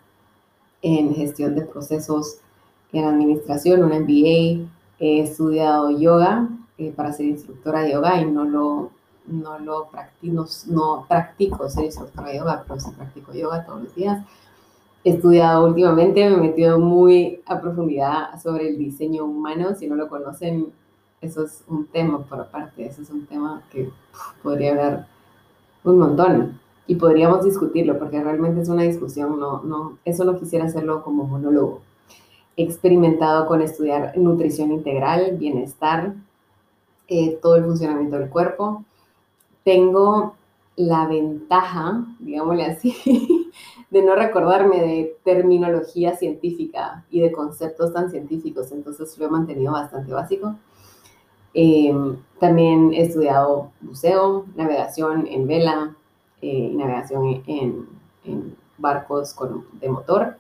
en 0.82 1.14
gestión 1.16 1.56
de 1.56 1.64
procesos 1.64 2.38
en 2.94 3.06
administración, 3.06 3.84
un 3.84 3.90
MBA, 3.90 4.70
he 5.00 5.22
estudiado 5.22 5.92
yoga 5.92 6.48
eh, 6.78 6.94
para 6.96 7.14
ser 7.14 7.28
instructora 7.28 7.82
de 7.82 7.92
yoga 7.92 8.22
y 8.22 8.26
no 8.26 8.46
lo, 8.46 8.92
no 9.28 9.60
lo 9.60 9.90
practico, 9.90 10.46
no, 10.68 11.06
practico 11.08 11.70
ser 11.70 11.86
instructora 11.86 12.30
de 12.30 12.38
yoga, 12.38 12.64
pero 12.68 12.80
sí 12.80 12.92
practico 12.92 13.34
yoga 13.34 13.66
todos 13.66 13.84
los 13.84 13.96
días. 13.96 14.24
He 15.04 15.12
estudiado 15.12 15.66
últimamente, 15.68 16.30
me 16.30 16.36
he 16.36 16.50
metido 16.50 16.80
muy 16.80 17.42
a 17.46 17.62
profundidad 17.62 18.42
sobre 18.42 18.70
el 18.70 18.78
diseño 18.78 19.26
humano. 19.26 19.76
Si 19.76 19.88
no 19.88 19.96
lo 19.96 20.10
conocen, 20.10 20.74
eso 21.22 21.44
es 21.46 21.64
un 21.68 21.86
tema 21.88 22.20
por 22.24 22.42
aparte, 22.42 22.86
eso 22.86 23.02
es 23.02 23.10
un 23.10 23.26
tema 23.26 23.64
que 23.72 23.90
podría 24.44 24.72
hablar 24.72 25.08
un 25.84 26.00
montón 26.00 26.60
y 26.88 26.96
podríamos 26.96 27.44
discutirlo 27.44 28.00
porque 28.00 28.24
realmente 28.24 28.62
es 28.62 28.70
una 28.70 28.84
discusión, 28.84 29.40
no, 29.40 29.62
no, 29.62 29.98
eso 30.06 30.24
no 30.24 30.40
quisiera 30.40 30.66
hacerlo 30.66 31.04
como 31.04 31.26
monólogo. 31.26 31.82
He 32.56 32.64
experimentado 32.64 33.46
con 33.46 33.62
estudiar 33.62 34.18
nutrición 34.18 34.72
integral, 34.72 35.38
bienestar, 35.38 36.16
eh, 37.10 37.38
todo 37.42 37.58
el 37.58 37.66
funcionamiento 37.66 38.18
del 38.18 38.30
cuerpo. 38.30 38.84
Tengo 39.64 40.36
la 40.78 41.08
ventaja, 41.08 42.06
digámosle 42.20 42.66
así, 42.66 43.52
de 43.90 44.02
no 44.02 44.16
recordarme 44.16 44.80
de 44.80 45.18
terminología 45.24 46.16
científica 46.16 47.06
y 47.10 47.20
de 47.20 47.32
conceptos 47.32 47.94
tan 47.94 48.10
científicos, 48.10 48.72
entonces 48.72 49.18
lo 49.18 49.26
he 49.26 49.30
mantenido 49.30 49.74
bastante 49.74 50.14
básico. 50.14 50.56
Eh, 51.54 51.94
también 52.40 52.94
he 52.94 53.02
estudiado 53.02 53.72
buceo, 53.82 54.46
navegación 54.56 55.28
en 55.28 55.48
vela, 55.48 55.97
eh, 56.42 56.72
navegación 56.74 57.44
en, 57.48 58.56
barcos 58.78 59.34
con, 59.34 59.66
de 59.80 59.90
motor. 59.90 60.38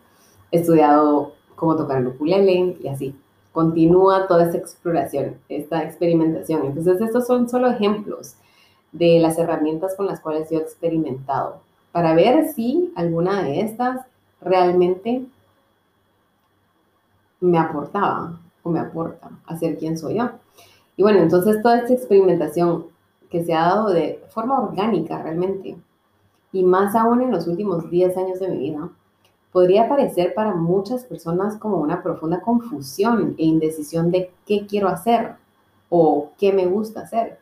He 0.52 0.60
estudiado 0.60 1.34
cómo 1.56 1.76
tocar 1.76 2.00
el 2.00 2.08
ukulele 2.08 2.78
y 2.82 2.88
así. 2.88 3.16
Continúa 3.52 4.28
toda 4.28 4.46
esta 4.46 4.58
exploración, 4.58 5.38
esta 5.50 5.84
experimentación. 5.84 6.66
Entonces, 6.66 7.02
estos 7.02 7.26
son 7.26 7.50
solo 7.50 7.72
ejemplos 7.72 8.36
de 8.92 9.20
las 9.20 9.38
herramientas 9.38 9.96
con 9.96 10.06
las 10.06 10.20
cuales 10.20 10.50
yo 10.52 10.60
he 10.60 10.62
experimentado 10.62 11.62
para 11.92 12.14
ver 12.14 12.50
si 12.50 12.92
alguna 12.96 13.42
de 13.44 13.62
estas 13.62 14.06
realmente 14.42 15.26
me 17.40 17.58
aportaba 17.58 18.40
o 18.64 18.70
me 18.70 18.80
aporta 18.80 19.32
a 19.46 19.58
ser 19.58 19.78
quien 19.78 19.98
soy 19.98 20.18
yo. 20.18 20.30
Y 20.96 21.04
bueno, 21.04 21.20
entonces 21.20 21.62
toda 21.62 21.80
esta 21.80 21.94
experimentación 21.94 22.86
que 23.30 23.44
se 23.44 23.54
ha 23.54 23.62
dado 23.62 23.90
de 23.90 24.24
forma 24.30 24.60
orgánica 24.60 25.22
realmente, 25.22 25.76
y 26.52 26.64
más 26.64 26.96
aún 26.96 27.22
en 27.22 27.32
los 27.32 27.48
últimos 27.48 27.90
10 27.90 28.18
años 28.18 28.40
de 28.40 28.50
mi 28.50 28.58
vida, 28.58 28.90
podría 29.52 29.90
parecer 29.90 30.34
para 30.34 30.54
muchas 30.54 31.04
personas 31.06 31.58
como 31.58 31.78
una 31.78 32.04
profunda 32.04 32.42
confusión 32.42 33.36
e 33.38 33.46
indecisión 33.46 34.12
de 34.12 34.32
qué 34.46 34.66
quiero 34.68 34.88
hacer 34.88 35.36
o 35.90 36.32
qué 36.38 36.54
me 36.54 36.66
gusta 36.66 37.02
hacer 37.02 37.40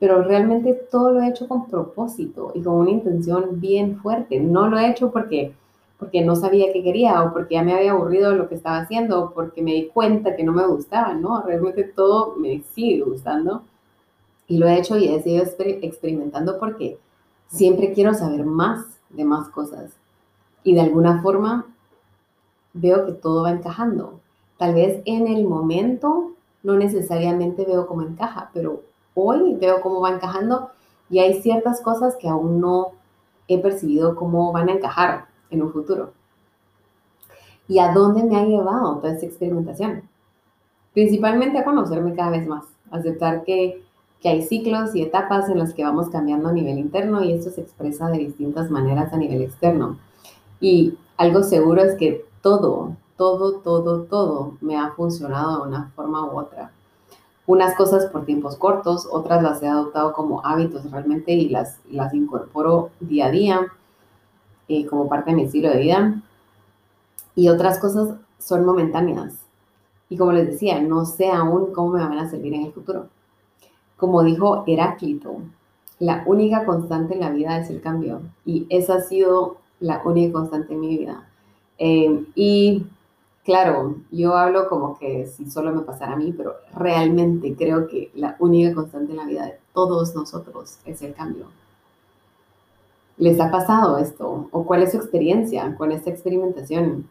pero 0.00 0.22
realmente 0.22 0.72
todo 0.90 1.12
lo 1.12 1.20
he 1.20 1.28
hecho 1.28 1.46
con 1.46 1.66
propósito 1.68 2.52
y 2.54 2.62
con 2.62 2.74
una 2.74 2.90
intención 2.90 3.60
bien 3.60 3.98
fuerte. 3.98 4.40
No 4.40 4.66
lo 4.66 4.78
he 4.78 4.90
hecho 4.90 5.12
porque, 5.12 5.52
porque 5.98 6.24
no 6.24 6.34
sabía 6.34 6.72
qué 6.72 6.82
quería 6.82 7.22
o 7.22 7.34
porque 7.34 7.56
ya 7.56 7.62
me 7.62 7.74
había 7.74 7.92
aburrido 7.92 8.34
lo 8.34 8.48
que 8.48 8.54
estaba 8.54 8.78
haciendo 8.78 9.22
o 9.22 9.30
porque 9.30 9.60
me 9.60 9.74
di 9.74 9.88
cuenta 9.88 10.34
que 10.34 10.42
no 10.42 10.52
me 10.52 10.66
gustaba, 10.66 11.12
¿no? 11.12 11.42
Realmente 11.42 11.84
todo 11.84 12.34
me 12.36 12.62
sigue 12.74 13.02
gustando 13.02 13.62
y 14.48 14.56
lo 14.56 14.66
he 14.66 14.78
hecho 14.78 14.96
y 14.96 15.06
he 15.06 15.22
seguido 15.22 15.44
experimentando 15.60 16.58
porque 16.58 16.98
siempre 17.50 17.92
quiero 17.92 18.14
saber 18.14 18.44
más 18.44 18.86
de 19.10 19.24
más 19.24 19.48
cosas 19.48 19.92
y 20.62 20.74
de 20.74 20.80
alguna 20.80 21.20
forma 21.20 21.66
veo 22.72 23.06
que 23.06 23.12
todo 23.12 23.42
va 23.42 23.50
encajando. 23.50 24.20
Tal 24.56 24.74
vez 24.74 25.02
en 25.04 25.26
el 25.26 25.46
momento 25.46 26.32
no 26.62 26.76
necesariamente 26.76 27.64
veo 27.64 27.86
cómo 27.86 28.02
encaja, 28.02 28.50
pero 28.52 28.82
hoy 29.14 29.54
veo 29.54 29.80
cómo 29.80 30.00
va 30.00 30.10
encajando 30.10 30.70
y 31.08 31.18
hay 31.18 31.42
ciertas 31.42 31.80
cosas 31.80 32.16
que 32.16 32.28
aún 32.28 32.60
no 32.60 32.92
he 33.48 33.58
percibido 33.58 34.14
cómo 34.14 34.52
van 34.52 34.68
a 34.68 34.72
encajar 34.72 35.26
en 35.50 35.62
un 35.62 35.72
futuro. 35.72 36.12
¿Y 37.66 37.78
a 37.78 37.92
dónde 37.92 38.22
me 38.22 38.36
ha 38.36 38.44
llevado 38.44 38.96
toda 38.96 39.12
esta 39.12 39.26
experimentación? 39.26 40.02
Principalmente 40.92 41.58
a 41.58 41.64
conocerme 41.64 42.14
cada 42.14 42.30
vez 42.30 42.46
más, 42.46 42.64
aceptar 42.90 43.44
que, 43.44 43.82
que 44.20 44.28
hay 44.28 44.42
ciclos 44.42 44.94
y 44.94 45.02
etapas 45.02 45.48
en 45.48 45.58
las 45.58 45.74
que 45.74 45.84
vamos 45.84 46.10
cambiando 46.10 46.48
a 46.48 46.52
nivel 46.52 46.78
interno 46.78 47.22
y 47.24 47.32
esto 47.32 47.50
se 47.50 47.62
expresa 47.62 48.08
de 48.08 48.18
distintas 48.18 48.70
maneras 48.70 49.12
a 49.12 49.16
nivel 49.16 49.42
externo. 49.42 49.98
Y 50.60 50.94
algo 51.16 51.42
seguro 51.42 51.82
es 51.82 51.96
que 51.96 52.24
todo, 52.42 52.96
todo, 53.16 53.54
todo, 53.54 54.02
todo 54.02 54.58
me 54.60 54.76
ha 54.76 54.90
funcionado 54.90 55.62
de 55.62 55.68
una 55.68 55.90
forma 55.94 56.26
u 56.26 56.38
otra 56.38 56.70
unas 57.50 57.74
cosas 57.74 58.06
por 58.06 58.24
tiempos 58.24 58.54
cortos, 58.54 59.08
otras 59.10 59.42
las 59.42 59.60
he 59.60 59.66
adoptado 59.66 60.12
como 60.12 60.46
hábitos 60.46 60.88
realmente 60.88 61.32
y 61.32 61.48
las, 61.48 61.80
las 61.90 62.14
incorporo 62.14 62.90
día 63.00 63.26
a 63.26 63.30
día 63.32 63.66
eh, 64.68 64.86
como 64.86 65.08
parte 65.08 65.30
de 65.30 65.36
mi 65.36 65.42
estilo 65.42 65.68
de 65.68 65.78
vida. 65.78 66.22
Y 67.34 67.48
otras 67.48 67.80
cosas 67.80 68.14
son 68.38 68.64
momentáneas. 68.64 69.34
Y 70.08 70.16
como 70.16 70.30
les 70.30 70.46
decía, 70.46 70.80
no 70.80 71.04
sé 71.04 71.28
aún 71.28 71.72
cómo 71.72 71.94
me 71.94 72.00
van 72.00 72.18
a 72.18 72.30
servir 72.30 72.54
en 72.54 72.66
el 72.66 72.72
futuro. 72.72 73.08
Como 74.00 74.22
dijo 74.22 74.64
Heráclito, 74.66 75.42
la 75.98 76.24
única 76.26 76.64
constante 76.64 77.14
en 77.14 77.20
la 77.20 77.30
vida 77.30 77.58
es 77.58 77.68
el 77.68 77.82
cambio. 77.82 78.22
Y 78.46 78.66
esa 78.70 78.94
ha 78.94 79.00
sido 79.02 79.58
la 79.78 80.00
única 80.04 80.32
constante 80.32 80.72
en 80.72 80.80
mi 80.80 80.96
vida. 80.96 81.28
Eh, 81.78 82.24
y 82.34 82.86
claro, 83.44 83.96
yo 84.10 84.36
hablo 84.36 84.68
como 84.70 84.98
que 84.98 85.26
si 85.26 85.50
solo 85.50 85.74
me 85.74 85.82
pasara 85.82 86.14
a 86.14 86.16
mí, 86.16 86.32
pero 86.34 86.54
realmente 86.74 87.54
creo 87.54 87.86
que 87.88 88.10
la 88.14 88.36
única 88.38 88.74
constante 88.74 89.12
en 89.12 89.18
la 89.18 89.26
vida 89.26 89.44
de 89.44 89.58
todos 89.74 90.14
nosotros 90.14 90.78
es 90.86 91.02
el 91.02 91.12
cambio. 91.12 91.46
¿Les 93.18 93.38
ha 93.38 93.50
pasado 93.50 93.98
esto? 93.98 94.48
¿O 94.50 94.64
cuál 94.64 94.82
es 94.82 94.92
su 94.92 94.96
experiencia 94.96 95.74
con 95.76 95.92
esta 95.92 96.08
experimentación? 96.08 97.06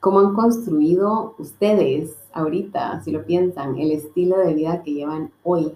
¿Cómo 0.00 0.20
han 0.20 0.34
construido 0.34 1.34
ustedes 1.38 2.16
ahorita, 2.32 3.02
si 3.02 3.10
lo 3.10 3.22
piensan, 3.26 3.76
el 3.78 3.90
estilo 3.90 4.38
de 4.38 4.54
vida 4.54 4.82
que 4.82 4.94
llevan 4.94 5.30
hoy? 5.42 5.74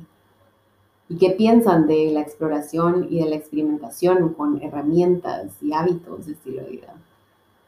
¿Y 1.11 1.18
qué 1.18 1.33
piensan 1.33 1.87
de 1.87 2.11
la 2.12 2.23
exploración 2.23 3.09
y 3.11 3.23
de 3.23 3.29
la 3.29 3.37
experimentación 3.37 4.33
con 4.33 4.62
herramientas 4.62 5.53
y 5.61 5.75
hábitos 5.75 6.25
de 6.25 6.33
estilo 6.33 6.62
de 6.62 6.70
vida? 6.70 6.94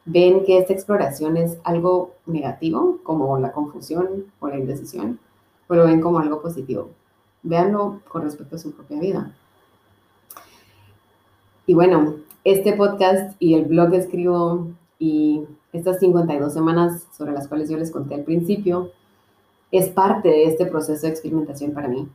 ven 0.04 0.44
que 0.44 0.58
esta 0.58 0.72
exploración 0.72 1.36
es 1.36 1.58
algo 1.64 2.14
negativo, 2.26 2.98
como 3.02 3.38
la 3.38 3.52
confusión 3.52 4.26
o 4.40 4.48
la 4.48 4.58
indecisión, 4.58 5.18
o 5.68 5.74
lo 5.74 5.84
ven 5.84 6.00
como 6.00 6.18
algo 6.18 6.42
positivo. 6.42 6.90
Véanlo 7.42 8.00
con 8.08 8.22
respecto 8.22 8.56
a 8.56 8.58
su 8.58 8.72
propia 8.72 9.00
vida. 9.00 9.34
Y 11.66 11.74
bueno, 11.74 12.16
este 12.44 12.72
podcast 12.72 13.36
y 13.38 13.54
el 13.54 13.64
blog 13.66 13.90
que 13.90 13.98
escribo 13.98 14.68
y 14.98 15.44
estas 15.72 16.00
52 16.00 16.52
semanas 16.52 17.06
sobre 17.16 17.32
las 17.32 17.48
cuales 17.48 17.70
yo 17.70 17.76
les 17.76 17.90
conté 17.90 18.14
al 18.14 18.24
principio, 18.24 18.90
es 19.70 19.88
parte 19.88 20.28
de 20.28 20.44
este 20.44 20.66
proceso 20.66 21.06
de 21.06 21.12
experimentación 21.12 21.72
para 21.72 21.88
mí. 21.88 22.08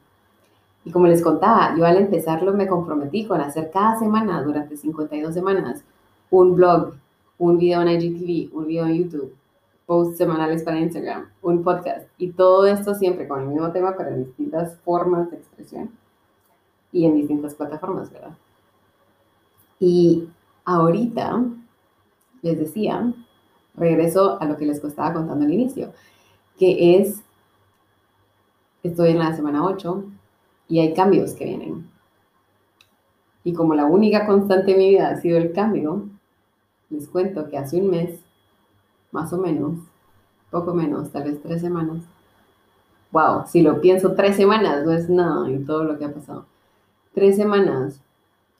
Y 0.85 0.91
como 0.91 1.07
les 1.07 1.21
contaba, 1.21 1.75
yo 1.77 1.85
al 1.85 1.97
empezarlo 1.97 2.53
me 2.53 2.67
comprometí 2.67 3.25
con 3.25 3.41
hacer 3.41 3.71
cada 3.71 3.99
semana, 3.99 4.41
durante 4.41 4.77
52 4.77 5.33
semanas, 5.33 5.83
un 6.29 6.55
blog 6.55 6.93
un 7.37 7.57
video 7.57 7.81
en 7.81 7.89
IGTV, 7.89 8.55
un 8.55 8.67
video 8.67 8.85
en 8.85 8.95
YouTube, 8.95 9.35
posts 9.85 10.17
semanales 10.17 10.63
para 10.63 10.79
Instagram, 10.79 11.29
un 11.41 11.63
podcast 11.63 12.07
y 12.17 12.31
todo 12.31 12.65
esto 12.65 12.95
siempre 12.95 13.27
con 13.27 13.41
el 13.41 13.47
mismo 13.47 13.71
tema, 13.71 13.95
pero 13.95 14.09
en 14.09 14.25
distintas 14.25 14.77
formas 14.79 15.29
de 15.29 15.37
expresión 15.37 15.91
y 16.91 17.05
en 17.05 17.15
distintas 17.15 17.53
plataformas, 17.55 18.11
¿verdad? 18.11 18.35
Y 19.79 20.27
ahorita, 20.65 21.43
les 22.41 22.59
decía, 22.59 23.13
regreso 23.75 24.41
a 24.41 24.45
lo 24.45 24.57
que 24.57 24.65
les 24.65 24.83
estaba 24.83 25.13
contando 25.13 25.45
al 25.45 25.53
inicio, 25.53 25.93
que 26.57 26.97
es, 26.97 27.21
estoy 28.81 29.11
en 29.11 29.19
la 29.19 29.35
semana 29.35 29.63
8 29.63 30.03
y 30.67 30.79
hay 30.79 30.93
cambios 30.93 31.33
que 31.33 31.45
vienen. 31.45 31.89
Y 33.43 33.53
como 33.53 33.75
la 33.75 33.85
única 33.85 34.25
constante 34.25 34.71
en 34.71 34.77
mi 34.77 34.89
vida 34.89 35.09
ha 35.09 35.21
sido 35.21 35.37
el 35.37 35.53
cambio, 35.53 36.07
les 36.89 37.07
cuento 37.07 37.49
que 37.49 37.57
hace 37.57 37.77
un 37.77 37.89
mes, 37.89 38.19
más 39.11 39.31
o 39.33 39.37
menos, 39.37 39.77
poco 40.51 40.73
menos, 40.73 41.11
tal 41.11 41.23
vez 41.23 41.41
tres 41.41 41.61
semanas. 41.61 42.03
Wow, 43.11 43.43
si 43.47 43.61
lo 43.61 43.79
pienso, 43.79 44.15
tres 44.15 44.35
semanas 44.35 44.85
no 44.85 44.91
es 44.91 45.09
nada 45.09 45.49
y 45.49 45.59
todo 45.59 45.83
lo 45.83 45.97
que 45.97 46.05
ha 46.05 46.13
pasado. 46.13 46.45
Tres 47.13 47.35
semanas 47.35 48.01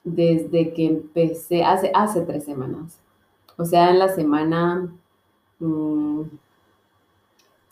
desde 0.04 0.72
que 0.72 0.86
empecé, 0.86 1.64
hace, 1.64 1.90
hace 1.94 2.22
tres 2.22 2.44
semanas. 2.44 2.98
O 3.56 3.64
sea, 3.64 3.90
en 3.90 3.98
la 3.98 4.08
semana 4.08 4.88
mm, 5.58 6.22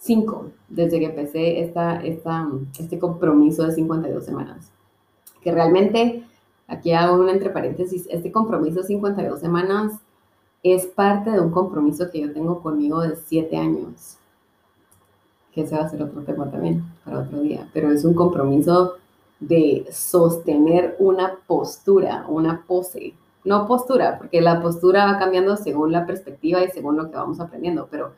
cinco, 0.06 0.50
desde 0.68 0.98
que 0.98 1.06
empecé 1.06 1.60
esta, 1.60 1.96
esta, 2.02 2.48
este 2.78 2.98
compromiso 2.98 3.64
de 3.64 3.72
52 3.72 4.24
semanas. 4.24 4.70
Que 5.42 5.52
realmente, 5.52 6.24
aquí 6.68 6.92
hago 6.92 7.16
un 7.16 7.28
entre 7.28 7.50
paréntesis, 7.50 8.06
este 8.10 8.32
compromiso 8.32 8.80
de 8.80 8.86
52 8.86 9.40
semanas 9.40 9.92
es 10.62 10.86
parte 10.86 11.30
de 11.30 11.40
un 11.40 11.50
compromiso 11.50 12.10
que 12.10 12.20
yo 12.20 12.32
tengo 12.32 12.60
conmigo 12.60 13.00
de 13.00 13.16
siete 13.16 13.56
años. 13.56 14.16
Que 15.52 15.62
ese 15.62 15.76
va 15.76 15.82
a 15.82 15.88
ser 15.88 16.02
otro 16.02 16.22
tema 16.22 16.50
también 16.50 16.84
para 17.04 17.20
otro 17.20 17.40
día. 17.40 17.68
Pero 17.72 17.90
es 17.90 18.04
un 18.04 18.14
compromiso 18.14 18.94
de 19.40 19.86
sostener 19.90 20.96
una 20.98 21.36
postura, 21.46 22.24
una 22.28 22.64
pose. 22.66 23.14
No 23.44 23.68
postura, 23.68 24.18
porque 24.18 24.40
la 24.40 24.60
postura 24.60 25.06
va 25.06 25.18
cambiando 25.18 25.56
según 25.56 25.92
la 25.92 26.04
perspectiva 26.04 26.64
y 26.64 26.70
según 26.70 26.96
lo 26.96 27.10
que 27.10 27.16
vamos 27.16 27.38
aprendiendo, 27.38 27.86
pero 27.88 28.12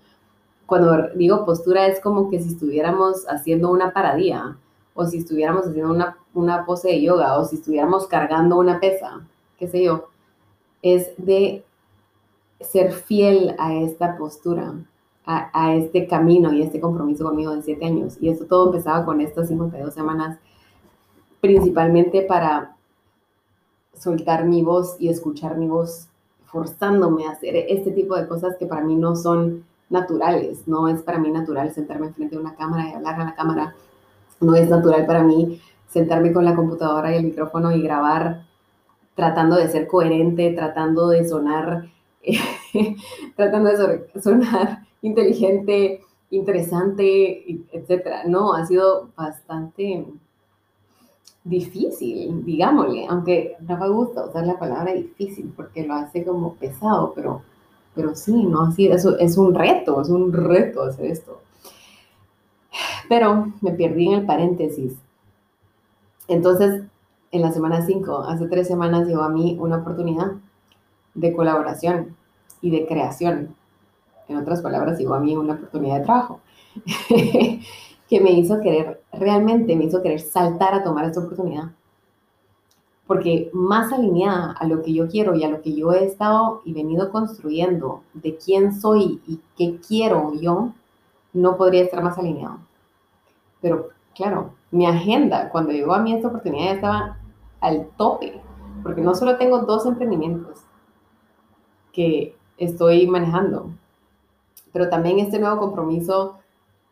cuando 0.69 1.09
digo 1.15 1.47
postura 1.47 1.87
es 1.87 1.99
como 1.99 2.29
que 2.29 2.41
si 2.41 2.51
estuviéramos 2.51 3.25
haciendo 3.27 3.71
una 3.71 3.95
paradía, 3.95 4.59
o 4.93 5.07
si 5.07 5.17
estuviéramos 5.17 5.67
haciendo 5.67 5.91
una, 5.91 6.19
una 6.35 6.67
pose 6.67 6.89
de 6.89 7.01
yoga, 7.01 7.39
o 7.39 7.47
si 7.47 7.57
estuviéramos 7.57 8.07
cargando 8.07 8.59
una 8.59 8.79
pesa, 8.79 9.27
qué 9.59 9.67
sé 9.67 9.83
yo, 9.83 10.11
es 10.83 11.13
de 11.17 11.65
ser 12.61 12.93
fiel 12.93 13.57
a 13.59 13.77
esta 13.77 14.19
postura, 14.19 14.75
a, 15.25 15.51
a, 15.55 15.75
este 15.75 16.07
camino 16.07 16.53
y 16.53 16.61
este 16.61 16.81
compromiso 16.81 17.25
conmigo 17.25 17.57
de 17.57 17.63
siete 17.63 17.87
años. 17.87 18.19
Y 18.21 18.29
esto 18.29 18.45
todo 18.45 18.67
empezaba 18.67 19.07
con 19.07 19.23
estas 19.23 19.49
52 19.49 19.95
semanas 19.95 20.39
principalmente 21.41 22.21
para 22.21 22.77
soltar 23.95 24.45
mi 24.45 24.63
voz 24.63 24.97
y 24.99 25.09
escuchar 25.09 25.57
mi 25.57 25.67
voz, 25.67 26.09
forzándome 26.45 27.27
a 27.27 27.31
hacer 27.31 27.57
este 27.57 27.91
tipo 27.91 28.17
de 28.17 28.29
cosas 28.29 28.57
que 28.59 28.67
para 28.67 28.83
mí 28.83 28.97
no 28.97 29.17
son 29.17 29.65
naturales. 29.90 30.66
No 30.66 30.88
es 30.88 31.03
para 31.03 31.18
mí 31.18 31.31
natural 31.31 31.72
sentarme 31.72 32.12
frente 32.12 32.37
a 32.37 32.40
una 32.40 32.55
cámara 32.55 32.88
y 32.88 32.92
hablar 32.92 33.20
a 33.20 33.24
la 33.24 33.35
cámara. 33.35 33.74
No 34.40 34.55
es 34.55 34.68
natural 34.68 35.07
para 35.07 35.22
mí 35.22 35.61
sentarme 35.88 36.33
con 36.33 36.44
la 36.44 36.55
computadora 36.55 37.12
y 37.12 37.18
el 37.18 37.24
micrófono 37.24 37.72
y 37.72 37.83
grabar 37.83 38.44
tratando 39.14 39.57
de 39.57 39.68
ser 39.68 39.88
coherente, 39.88 40.53
tratando 40.53 41.09
de 41.09 41.29
sonar, 41.29 41.88
tratando 43.37 43.70
de 43.70 44.20
sonar 44.20 44.87
inteligente, 45.03 46.03
interesante, 46.31 47.44
etc. 47.72 48.27
No, 48.27 48.55
ha 48.55 48.66
sido 48.66 49.09
bastante 49.16 50.07
difícil, 51.44 52.44
digámosle, 52.44 53.07
aunque 53.09 53.57
no 53.61 53.79
me 53.79 53.88
gusta 53.88 54.27
usar 54.27 54.46
la 54.46 54.59
palabra 54.59 54.92
difícil 54.92 55.53
porque 55.57 55.87
lo 55.87 55.94
hace 55.94 56.24
como 56.24 56.55
pesado, 56.55 57.12
pero, 57.14 57.42
pero 57.99 58.15
sí, 58.15 58.45
¿no? 58.45 58.63
Así, 58.63 58.87
eso 58.87 59.19
es 59.19 59.37
un 59.37 59.57
reto, 59.57 60.01
es 60.01 60.09
un 60.09 60.33
reto 60.33 60.85
hacer 60.85 61.07
esto. 61.07 61.41
Pero 63.09 63.53
me 63.61 63.73
perdí 63.73 64.07
en 64.07 64.21
el 64.21 64.25
paréntesis. 64.25 64.93
Entonces, 66.29 66.85
en 67.33 67.43
la 67.43 67.51
semana 67.51 67.85
5, 67.85 68.19
hace 68.21 68.47
tres 68.47 68.69
semanas 68.69 69.09
llegó 69.09 69.23
a 69.23 69.31
mí 69.31 69.57
una 69.61 69.79
oportunidad 69.79 70.31
de 71.15 71.33
colaboración 71.33 72.15
y 72.63 72.71
de 72.71 72.87
creación. 72.87 73.57
En 74.29 74.37
otras 74.37 74.63
palabras, 74.63 74.97
llegó 74.97 75.15
a 75.15 75.21
mí 75.21 75.37
una 75.37 75.55
oportunidad 75.55 75.99
de 75.99 76.05
trabajo. 76.05 76.39
que 77.09 78.21
me 78.21 78.31
hizo 78.31 78.61
querer, 78.61 79.03
realmente 79.13 79.75
me 79.75 79.87
hizo 79.87 80.01
querer 80.03 80.21
saltar 80.21 80.73
a 80.73 80.85
tomar 80.85 81.05
esta 81.05 81.19
oportunidad. 81.19 81.73
Porque 83.09 83.51
más 83.53 83.92
alineada 83.92 84.53
a 84.53 84.66
lo 84.68 84.83
que 84.83 84.92
yo 84.92 85.09
quiero 85.09 85.35
y 85.35 85.42
a 85.42 85.49
lo 85.49 85.61
que 85.61 85.75
yo 85.75 85.92
he 85.92 86.05
estado 86.05 86.62
y 86.64 86.73
venido 86.73 87.11
construyendo 87.11 88.03
de 88.14 88.37
quién 88.37 88.81
soy 88.81 89.21
y 89.27 89.40
qué 89.57 89.81
quiero 89.81 90.35
yo, 90.35 90.73
no 91.33 91.57
podría 91.57 91.83
estar 91.83 92.03
más 92.05 92.16
alineado. 92.18 92.59
Pero 93.61 93.88
claro, 94.14 94.53
mi 94.71 94.87
agenda 94.87 95.49
cuando 95.51 95.73
llegó 95.73 95.94
a 95.94 96.01
mí 96.01 96.12
esta 96.12 96.29
oportunidad 96.29 96.66
ya 96.66 96.73
estaba 96.75 97.18
al 97.61 97.88
tope, 97.97 98.40
porque 98.83 99.01
no 99.01 99.14
solo 99.14 99.37
tengo 99.37 99.61
dos 99.61 99.87
emprendimientos 99.87 100.61
que 101.92 102.37
estoy 102.59 103.07
manejando, 103.07 103.71
pero 104.73 104.88
también 104.88 105.18
este 105.18 105.38
nuevo 105.38 105.59
compromiso 105.59 106.38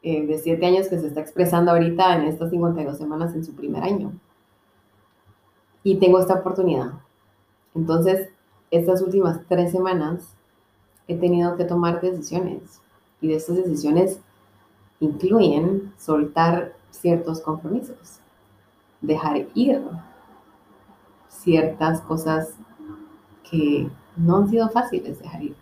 eh, 0.02 0.26
de 0.26 0.38
siete 0.38 0.66
años 0.66 0.88
que 0.88 0.98
se 0.98 1.08
está 1.08 1.20
expresando 1.20 1.72
ahorita 1.72 2.16
en 2.16 2.22
estas 2.22 2.50
52 2.50 2.96
semanas 2.96 3.34
en 3.34 3.44
su 3.44 3.54
primer 3.54 3.82
año. 3.82 4.12
Y 5.86 5.98
tengo 5.98 6.18
esta 6.18 6.34
oportunidad. 6.34 6.94
Entonces, 7.72 8.28
estas 8.72 9.02
últimas 9.02 9.38
tres 9.48 9.70
semanas 9.70 10.34
he 11.06 11.14
tenido 11.14 11.56
que 11.56 11.64
tomar 11.64 12.00
decisiones. 12.00 12.80
Y 13.20 13.28
de 13.28 13.36
estas 13.36 13.54
decisiones 13.54 14.18
incluyen 14.98 15.92
soltar 15.96 16.74
ciertos 16.90 17.40
compromisos, 17.40 18.18
dejar 19.00 19.46
ir 19.54 19.80
ciertas 21.28 22.00
cosas 22.00 22.56
que 23.48 23.88
no 24.16 24.38
han 24.38 24.50
sido 24.50 24.68
fáciles 24.70 25.20
dejar 25.20 25.44
ir 25.44 25.56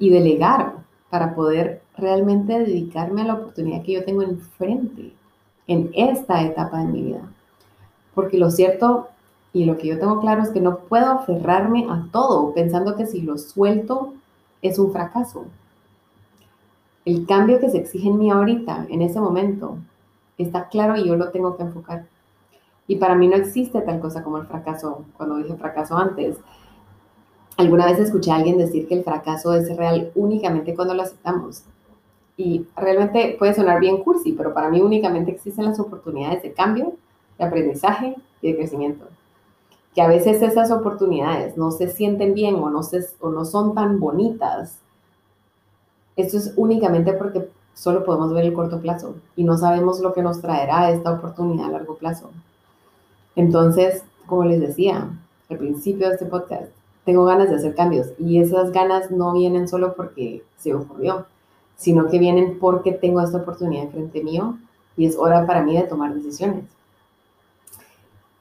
y 0.00 0.10
delegar 0.10 0.78
para 1.10 1.36
poder 1.36 1.80
realmente 1.96 2.58
dedicarme 2.58 3.22
a 3.22 3.26
la 3.26 3.34
oportunidad 3.34 3.84
que 3.84 3.92
yo 3.92 4.04
tengo 4.04 4.22
enfrente 4.22 5.14
en 5.68 5.92
esta 5.94 6.42
etapa 6.42 6.80
de 6.80 6.86
mi 6.86 7.02
vida. 7.02 7.33
Porque 8.14 8.38
lo 8.38 8.50
cierto 8.50 9.08
y 9.52 9.64
lo 9.64 9.78
que 9.78 9.88
yo 9.88 9.98
tengo 9.98 10.20
claro 10.20 10.42
es 10.42 10.50
que 10.50 10.60
no 10.60 10.78
puedo 10.78 11.06
aferrarme 11.06 11.86
a 11.88 12.06
todo 12.10 12.52
pensando 12.54 12.96
que 12.96 13.06
si 13.06 13.22
lo 13.22 13.38
suelto 13.38 14.14
es 14.62 14.78
un 14.78 14.92
fracaso. 14.92 15.46
El 17.04 17.26
cambio 17.26 17.60
que 17.60 17.70
se 17.70 17.78
exige 17.78 18.08
en 18.08 18.18
mí 18.18 18.30
ahorita, 18.30 18.86
en 18.88 19.02
ese 19.02 19.20
momento, 19.20 19.76
está 20.38 20.68
claro 20.68 20.96
y 20.96 21.06
yo 21.06 21.16
lo 21.16 21.30
tengo 21.30 21.56
que 21.56 21.62
enfocar. 21.62 22.06
Y 22.86 22.96
para 22.96 23.14
mí 23.14 23.28
no 23.28 23.36
existe 23.36 23.80
tal 23.80 24.00
cosa 24.00 24.22
como 24.22 24.38
el 24.38 24.46
fracaso. 24.46 25.04
Cuando 25.16 25.36
dije 25.36 25.54
fracaso 25.54 25.96
antes, 25.96 26.36
alguna 27.56 27.86
vez 27.86 27.98
escuché 27.98 28.30
a 28.30 28.36
alguien 28.36 28.58
decir 28.58 28.88
que 28.88 28.94
el 28.94 29.04
fracaso 29.04 29.54
es 29.54 29.74
real 29.76 30.10
únicamente 30.14 30.74
cuando 30.74 30.94
lo 30.94 31.02
aceptamos. 31.02 31.62
Y 32.36 32.66
realmente 32.74 33.36
puede 33.38 33.54
sonar 33.54 33.80
bien 33.80 34.02
cursi, 34.02 34.32
pero 34.32 34.52
para 34.52 34.68
mí 34.68 34.80
únicamente 34.80 35.30
existen 35.30 35.66
las 35.66 35.78
oportunidades 35.78 36.42
de 36.42 36.52
cambio, 36.52 36.94
de 37.38 37.44
aprendizaje 37.44 38.16
y 38.42 38.52
de 38.52 38.56
crecimiento. 38.56 39.06
Que 39.94 40.02
a 40.02 40.08
veces 40.08 40.42
esas 40.42 40.70
oportunidades 40.70 41.56
no 41.56 41.70
se 41.70 41.88
sienten 41.88 42.34
bien 42.34 42.56
o 42.56 42.70
no, 42.70 42.82
se, 42.82 43.06
o 43.20 43.30
no 43.30 43.44
son 43.44 43.74
tan 43.74 44.00
bonitas. 44.00 44.78
Esto 46.16 46.36
es 46.36 46.52
únicamente 46.56 47.12
porque 47.12 47.48
solo 47.74 48.04
podemos 48.04 48.32
ver 48.32 48.44
el 48.44 48.52
corto 48.52 48.80
plazo 48.80 49.16
y 49.36 49.44
no 49.44 49.58
sabemos 49.58 50.00
lo 50.00 50.12
que 50.12 50.22
nos 50.22 50.40
traerá 50.40 50.90
esta 50.90 51.12
oportunidad 51.12 51.66
a 51.66 51.72
largo 51.72 51.96
plazo. 51.96 52.30
Entonces, 53.36 54.04
como 54.26 54.44
les 54.44 54.60
decía 54.60 55.10
al 55.50 55.58
principio 55.58 56.08
de 56.08 56.14
este 56.14 56.26
podcast, 56.26 56.70
tengo 57.04 57.24
ganas 57.24 57.50
de 57.50 57.56
hacer 57.56 57.74
cambios 57.74 58.08
y 58.18 58.40
esas 58.40 58.72
ganas 58.72 59.10
no 59.10 59.32
vienen 59.32 59.68
solo 59.68 59.94
porque 59.94 60.42
se 60.56 60.74
ocurrió, 60.74 61.26
sino 61.76 62.08
que 62.08 62.18
vienen 62.18 62.58
porque 62.58 62.92
tengo 62.92 63.20
esta 63.20 63.38
oportunidad 63.38 63.90
frente 63.90 64.22
mío 64.22 64.56
y 64.96 65.06
es 65.06 65.16
hora 65.16 65.46
para 65.46 65.62
mí 65.62 65.76
de 65.76 65.82
tomar 65.82 66.14
decisiones. 66.14 66.64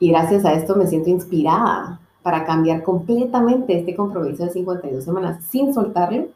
Y 0.03 0.09
gracias 0.09 0.43
a 0.43 0.51
esto 0.51 0.75
me 0.75 0.85
siento 0.85 1.09
inspirada 1.09 2.01
para 2.23 2.43
cambiar 2.43 2.83
completamente 2.83 3.79
este 3.79 3.95
compromiso 3.95 4.43
de 4.43 4.49
52 4.49 5.01
semanas 5.01 5.41
sin 5.45 5.73
soltarlo, 5.73 6.27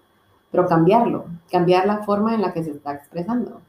pero 0.49 0.67
cambiarlo, 0.67 1.25
cambiar 1.51 1.86
la 1.86 1.97
forma 2.06 2.34
en 2.34 2.43
la 2.43 2.53
que 2.53 2.63
se 2.63 2.71
está 2.71 2.93
expresando. 2.93 3.60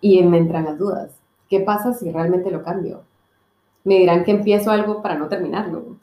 Y 0.00 0.22
me 0.22 0.38
entran 0.38 0.64
las 0.64 0.78
dudas. 0.78 1.10
¿Qué 1.50 1.60
pasa 1.60 1.92
si 1.92 2.10
realmente 2.10 2.50
lo 2.50 2.62
cambio? 2.62 3.02
Me 3.84 3.96
dirán 3.98 4.24
que 4.24 4.30
empiezo 4.30 4.70
algo 4.70 5.02
para 5.02 5.16
no 5.16 5.28
terminarlo. 5.28 5.98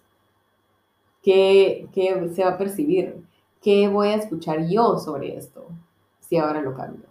¿Qué, 1.23 1.87
qué 1.95 2.29
se 2.35 2.43
va 2.43 2.51
a 2.51 2.57
percibir? 2.59 3.23
¿qué 3.63 3.87
voy 3.87 4.09
a 4.09 4.15
escuchar 4.17 4.67
yo 4.67 4.99
sobre 4.99 5.35
esto 5.35 5.65
si 6.19 6.37
ahora 6.37 6.61
lo 6.61 6.75
cambio? 6.75 7.07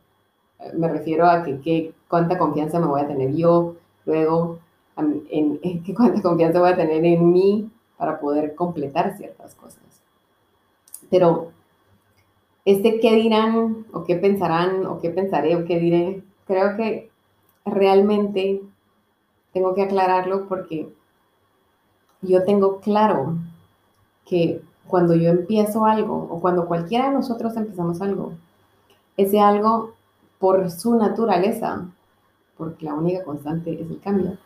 Eh, 0.60 0.70
me 0.74 0.86
refiero 0.86 1.26
a 1.26 1.42
que, 1.42 1.92
cuánta 2.06 2.38
confianza 2.38 2.78
me 2.78 2.86
voy 2.86 3.00
a 3.00 3.08
tener 3.08 3.34
yo 3.34 3.74
luego, 4.06 4.60
en, 4.96 5.58
en, 5.62 5.94
cuánta 5.94 6.22
confianza 6.22 6.60
voy 6.60 6.70
a 6.70 6.76
tener 6.76 7.04
en 7.04 7.32
mí 7.32 7.70
para 7.96 8.20
poder 8.20 8.54
completar 8.54 9.16
ciertas 9.16 9.54
cosas. 9.54 9.82
Pero 11.10 11.52
este 12.64 13.00
qué 13.00 13.14
dirán 13.16 13.86
o 13.92 14.04
qué 14.04 14.16
pensarán 14.16 14.86
o 14.86 15.00
qué 15.00 15.10
pensaré 15.10 15.56
o 15.56 15.64
qué 15.64 15.78
diré, 15.78 16.22
creo 16.46 16.76
que 16.76 17.10
realmente 17.64 18.62
tengo 19.52 19.74
que 19.74 19.82
aclararlo 19.82 20.48
porque 20.48 20.88
yo 22.22 22.44
tengo 22.44 22.80
claro 22.80 23.36
que 24.24 24.62
cuando 24.86 25.14
yo 25.14 25.30
empiezo 25.30 25.84
algo 25.84 26.28
o 26.30 26.40
cuando 26.40 26.66
cualquiera 26.66 27.08
de 27.08 27.14
nosotros 27.14 27.56
empezamos 27.56 28.00
algo, 28.00 28.32
ese 29.16 29.40
algo 29.40 29.94
por 30.38 30.70
su 30.70 30.96
naturaleza, 30.96 31.86
porque 32.56 32.86
la 32.86 32.94
única 32.94 33.24
constante 33.24 33.72
es 33.72 33.90
el 33.90 34.00
cambio, 34.00 34.38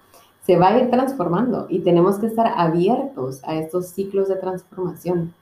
se 0.46 0.56
va 0.56 0.68
a 0.68 0.78
ir 0.78 0.90
transformando 0.90 1.66
y 1.68 1.80
tenemos 1.80 2.18
que 2.18 2.26
estar 2.26 2.46
abiertos 2.56 3.40
a 3.42 3.56
estos 3.56 3.88
ciclos 3.88 4.28
de 4.28 4.36
transformación. 4.36 5.34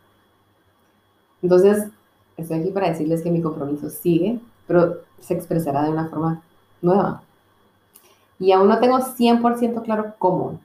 Entonces, 1.43 1.89
estoy 2.39 2.61
aquí 2.61 2.71
para 2.71 2.89
decirles 2.89 3.21
que 3.21 3.31
mi 3.31 3.43
compromiso 3.43 3.91
sigue, 3.91 4.41
pero 4.67 5.01
se 5.21 5.35
expresará 5.35 5.83
de 5.83 5.91
una 5.91 6.09
forma 6.09 6.43
nueva. 6.81 7.23
Y 8.39 8.53
aún 8.53 8.67
no 8.67 8.81
tengo 8.81 8.99
100% 8.99 9.83
claro 9.83 10.15
cómo. 10.19 10.59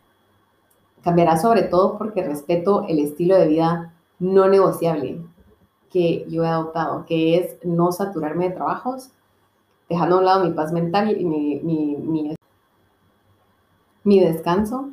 Cambiará 1.03 1.37
sobre 1.37 1.63
todo 1.63 1.97
porque 1.97 2.23
respeto 2.23 2.85
el 2.87 2.99
estilo 2.99 3.35
de 3.35 3.47
vida 3.47 3.93
no 4.19 4.47
negociable 4.47 5.21
que 5.91 6.25
yo 6.29 6.45
he 6.45 6.47
adoptado, 6.47 7.05
que 7.05 7.37
es 7.37 7.65
no 7.65 7.91
saturarme 7.91 8.49
de 8.49 8.55
trabajos, 8.55 9.09
dejando 9.89 10.15
a 10.15 10.19
un 10.19 10.25
lado 10.25 10.45
mi 10.45 10.51
paz 10.51 10.71
mental 10.71 11.19
y 11.19 11.25
mi, 11.25 11.59
mi, 11.61 11.95
mi, 11.97 12.35
descanso. 14.17 14.89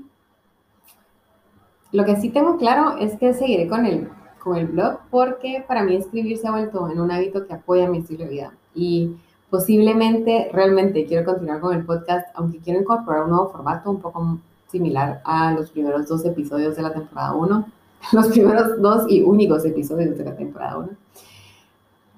Lo 1.93 2.05
que 2.05 2.17
sí 2.17 2.29
tengo 2.29 2.59
claro 2.59 2.99
es 2.99 3.17
que 3.17 3.33
seguiré 3.33 3.69
con 3.69 3.87
el, 3.87 4.11
con 4.39 4.57
el 4.57 4.67
blog 4.67 4.99
porque 5.11 5.65
para 5.67 5.83
mí 5.83 5.97
escribir 5.97 6.37
se 6.37 6.49
ha 6.49 6.51
vuelto 6.51 6.91
en 6.91 7.01
un 7.01 7.11
hábito 7.11 7.47
que 7.47 7.55
apoya 7.55 7.89
mi 7.89 7.99
estilo 7.99 8.25
de 8.25 8.31
vida. 8.31 8.53
Y 8.75 9.17
posiblemente, 9.49 10.51
realmente 10.53 11.07
quiero 11.07 11.25
continuar 11.25 11.61
con 11.61 11.75
el 11.75 11.87
podcast, 11.87 12.29
aunque 12.35 12.59
quiero 12.59 12.81
incorporar 12.81 13.23
un 13.23 13.31
nuevo 13.31 13.49
formato 13.49 13.91
un 13.91 14.01
poco 14.01 14.39
similar 14.71 15.23
a 15.25 15.53
los 15.53 15.71
primeros 15.71 16.09
dos 16.09 16.25
episodios 16.25 16.77
de 16.77 16.83
la 16.83 16.93
temporada 16.93 17.33
1 17.35 17.67
los 18.13 18.29
primeros 18.29 18.81
dos 18.81 19.05
y 19.09 19.23
únicos 19.23 19.65
episodios 19.65 20.17
de 20.17 20.25
la 20.25 20.37
temporada 20.37 20.79
1. 20.79 20.89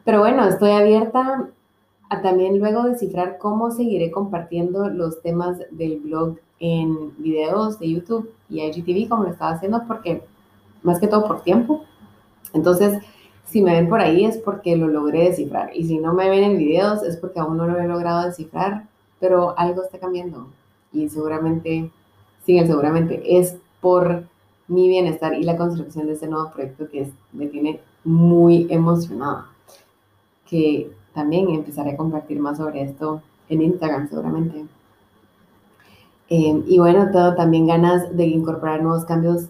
Pero 0.05 0.21
bueno, 0.21 0.45
estoy 0.45 0.71
abierta 0.71 1.49
a 2.09 2.23
también 2.23 2.59
luego 2.59 2.85
descifrar 2.85 3.39
cómo 3.39 3.71
seguiré 3.71 4.11
compartiendo 4.11 4.89
los 4.89 5.21
temas 5.23 5.59
del 5.71 5.99
blog 6.01 6.39
en 6.61 7.13
videos 7.19 7.79
de 7.79 7.91
YouTube 7.91 8.33
y 8.49 8.63
IGTV 8.63 9.09
como 9.09 9.25
lo 9.25 9.31
estaba 9.31 9.53
haciendo 9.53 9.83
porque 9.87 10.23
más 10.83 10.99
que 10.99 11.07
todo 11.07 11.27
por 11.27 11.43
tiempo. 11.43 11.85
Entonces, 12.55 13.03
si 13.45 13.63
me 13.63 13.73
ven 13.73 13.89
por 13.89 14.01
ahí 14.01 14.25
es 14.25 14.39
porque 14.39 14.77
lo 14.77 14.89
logré 14.89 15.25
descifrar 15.25 15.71
y 15.75 15.87
si 15.87 15.99
no 15.99 16.15
me 16.15 16.29
ven 16.29 16.45
en 16.45 16.59
videos 16.59 17.03
es 17.03 17.17
porque 17.17 17.41
aún 17.41 17.57
no 17.57 17.67
lo 17.67 17.79
he 17.79 17.87
logrado 17.87 18.25
descifrar, 18.27 18.85
pero 19.21 19.59
algo 19.59 19.83
está 19.83 19.99
cambiando 19.99 20.49
y 20.93 21.09
seguramente, 21.09 21.91
sí, 22.45 22.59
seguramente 22.67 23.39
es 23.39 23.57
por 23.81 24.25
mi 24.67 24.89
bienestar 24.89 25.35
y 25.35 25.43
la 25.43 25.57
construcción 25.57 26.07
de 26.07 26.15
este 26.15 26.29
nuevo 26.29 26.51
proyecto 26.51 26.89
que 26.89 27.11
me 27.33 27.47
tiene 27.47 27.81
muy 28.05 28.67
emocionada. 28.71 29.49
Que 30.47 30.91
también 31.19 31.49
empezaré 31.49 31.91
a 31.91 31.97
compartir 31.97 32.39
más 32.39 32.59
sobre 32.59 32.83
esto 32.83 33.21
en 33.49 33.63
Instagram 33.63 34.09
seguramente. 34.09 34.67
Eh, 36.29 36.63
y 36.65 36.79
bueno, 36.79 37.11
todo 37.11 37.35
también 37.35 37.67
ganas 37.67 38.17
de 38.17 38.27
incorporar 38.27 38.81
nuevos 38.81 39.05
cambios 39.05 39.49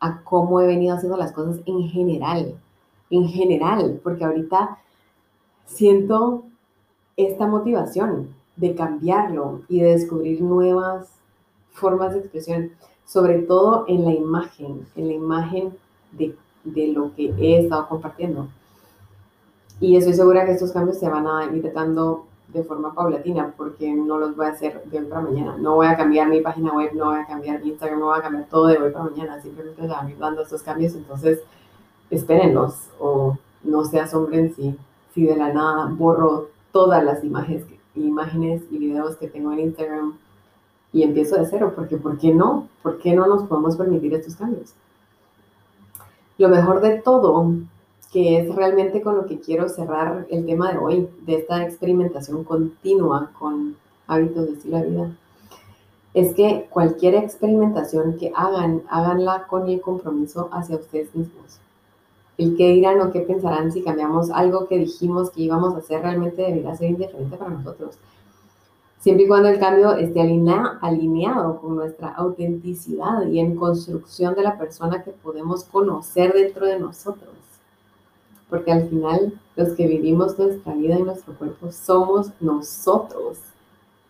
a 0.00 0.22
cómo 0.22 0.60
he 0.60 0.66
venido 0.66 0.96
haciendo 0.96 1.16
las 1.16 1.30
cosas 1.30 1.60
en 1.66 1.88
general. 1.88 2.56
En 3.10 3.28
general, 3.28 4.00
porque 4.02 4.24
ahorita 4.24 4.78
siento 5.66 6.42
esta 7.16 7.46
motivación 7.46 8.30
de 8.56 8.74
cambiarlo 8.74 9.62
y 9.68 9.78
de 9.80 9.90
descubrir 9.90 10.42
nuevas 10.42 11.06
formas 11.74 12.12
de 12.12 12.20
expresión 12.20 12.72
sobre 13.06 13.38
todo 13.42 13.84
en 13.86 14.04
la 14.04 14.12
imagen, 14.12 14.84
en 14.96 15.06
la 15.06 15.14
imagen 15.14 15.72
de, 16.10 16.34
lo 16.92 17.14
que 17.14 17.32
he 17.38 17.60
estado 17.60 17.88
compartiendo. 17.88 18.48
Y 19.80 19.96
estoy 19.96 20.14
segura 20.14 20.44
que 20.44 20.52
estos 20.52 20.72
cambios 20.72 20.98
se 20.98 21.08
van 21.08 21.26
a 21.26 21.44
ir 21.54 21.72
dando 21.72 22.26
de 22.48 22.64
forma 22.64 22.94
paulatina, 22.94 23.52
porque 23.56 23.92
no 23.92 24.18
los 24.18 24.34
voy 24.34 24.46
a 24.46 24.50
hacer 24.50 24.82
de 24.84 24.98
hoy 24.98 25.04
para 25.04 25.20
mañana. 25.20 25.56
No 25.58 25.76
voy 25.76 25.86
a 25.86 25.96
cambiar 25.96 26.28
mi 26.28 26.40
página 26.40 26.72
web, 26.72 26.92
no 26.94 27.06
voy 27.06 27.20
a 27.20 27.26
cambiar 27.26 27.62
mi 27.62 27.70
Instagram, 27.70 28.00
no 28.00 28.06
voy 28.06 28.18
a 28.18 28.22
cambiar 28.22 28.46
todo 28.48 28.66
de 28.66 28.78
hoy 28.78 28.90
para 28.90 29.04
mañana. 29.04 29.40
Simplemente 29.40 29.82
se 29.82 29.88
van 29.88 30.06
a 30.06 30.10
ir 30.10 30.18
dando 30.18 30.42
estos 30.42 30.62
cambios, 30.62 30.94
entonces 30.94 31.40
espérenlos 32.10 32.88
o 32.98 33.36
no 33.62 33.84
se 33.84 34.00
asombren 34.00 34.54
si, 34.54 34.76
si 35.14 35.24
de 35.24 35.36
la 35.36 35.52
nada 35.52 35.90
borro 35.90 36.48
todas 36.72 37.04
las 37.04 37.22
imágenes, 37.22 37.64
imágenes 37.94 38.62
y 38.70 38.78
videos 38.78 39.16
que 39.16 39.28
tengo 39.28 39.52
en 39.52 39.60
Instagram 39.60 40.14
y 40.92 41.02
empiezo 41.02 41.36
de 41.36 41.46
cero, 41.46 41.72
porque 41.76 41.98
¿por 41.98 42.18
qué 42.18 42.32
no? 42.34 42.68
¿Por 42.82 42.98
qué 42.98 43.14
no 43.14 43.26
nos 43.26 43.42
podemos 43.44 43.76
permitir 43.76 44.14
estos 44.14 44.36
cambios? 44.36 44.74
Lo 46.38 46.48
mejor 46.48 46.80
de 46.80 47.00
todo, 47.02 47.52
que 48.12 48.40
es 48.40 48.54
realmente 48.54 49.02
con 49.02 49.16
lo 49.16 49.26
que 49.26 49.38
quiero 49.38 49.68
cerrar 49.68 50.26
el 50.30 50.46
tema 50.46 50.72
de 50.72 50.78
hoy, 50.78 51.08
de 51.26 51.36
esta 51.36 51.62
experimentación 51.62 52.44
continua 52.44 53.30
con 53.38 53.76
hábitos 54.06 54.46
de 54.46 54.52
estilo 54.52 54.78
de 54.78 54.86
vida, 54.86 55.16
es 56.14 56.34
que 56.34 56.66
cualquier 56.70 57.14
experimentación 57.14 58.16
que 58.16 58.32
hagan, 58.34 58.82
háganla 58.88 59.46
con 59.46 59.68
el 59.68 59.80
compromiso 59.80 60.48
hacia 60.52 60.76
ustedes 60.76 61.14
mismos. 61.14 61.58
El 62.38 62.56
qué 62.56 62.68
dirán 62.68 63.00
o 63.00 63.12
qué 63.12 63.20
pensarán 63.20 63.72
si 63.72 63.82
cambiamos 63.82 64.30
algo 64.30 64.68
que 64.68 64.78
dijimos 64.78 65.30
que 65.30 65.42
íbamos 65.42 65.74
a 65.74 65.78
hacer 65.78 66.02
realmente 66.02 66.42
debería 66.42 66.76
ser 66.76 66.90
indiferente 66.90 67.36
para 67.36 67.50
nosotros 67.50 67.98
siempre 69.00 69.24
y 69.24 69.28
cuando 69.28 69.48
el 69.48 69.58
cambio 69.58 69.92
esté 69.94 70.20
alineado 70.20 71.60
con 71.60 71.76
nuestra 71.76 72.08
autenticidad 72.08 73.26
y 73.26 73.38
en 73.38 73.56
construcción 73.56 74.34
de 74.34 74.42
la 74.42 74.58
persona 74.58 75.02
que 75.02 75.12
podemos 75.12 75.64
conocer 75.64 76.32
dentro 76.32 76.66
de 76.66 76.78
nosotros. 76.78 77.30
Porque 78.48 78.72
al 78.72 78.88
final 78.88 79.38
los 79.56 79.70
que 79.70 79.86
vivimos 79.86 80.38
nuestra 80.38 80.74
vida 80.74 80.98
y 80.98 81.02
nuestro 81.02 81.34
cuerpo 81.34 81.70
somos 81.72 82.30
nosotros 82.40 83.38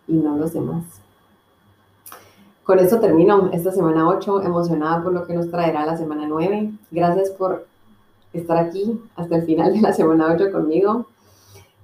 y 0.07 0.13
no 0.13 0.37
los 0.37 0.53
demás. 0.53 0.83
Con 2.63 2.79
esto 2.79 2.99
termino 2.99 3.49
esta 3.51 3.71
semana 3.71 4.07
8, 4.07 4.43
emocionada 4.43 5.03
por 5.03 5.13
lo 5.13 5.25
que 5.25 5.33
nos 5.33 5.49
traerá 5.49 5.85
la 5.85 5.97
semana 5.97 6.27
9. 6.27 6.71
Gracias 6.91 7.31
por 7.31 7.65
estar 8.31 8.57
aquí 8.57 9.01
hasta 9.15 9.37
el 9.37 9.43
final 9.43 9.73
de 9.73 9.81
la 9.81 9.93
semana 9.93 10.31
8 10.33 10.51
conmigo 10.51 11.07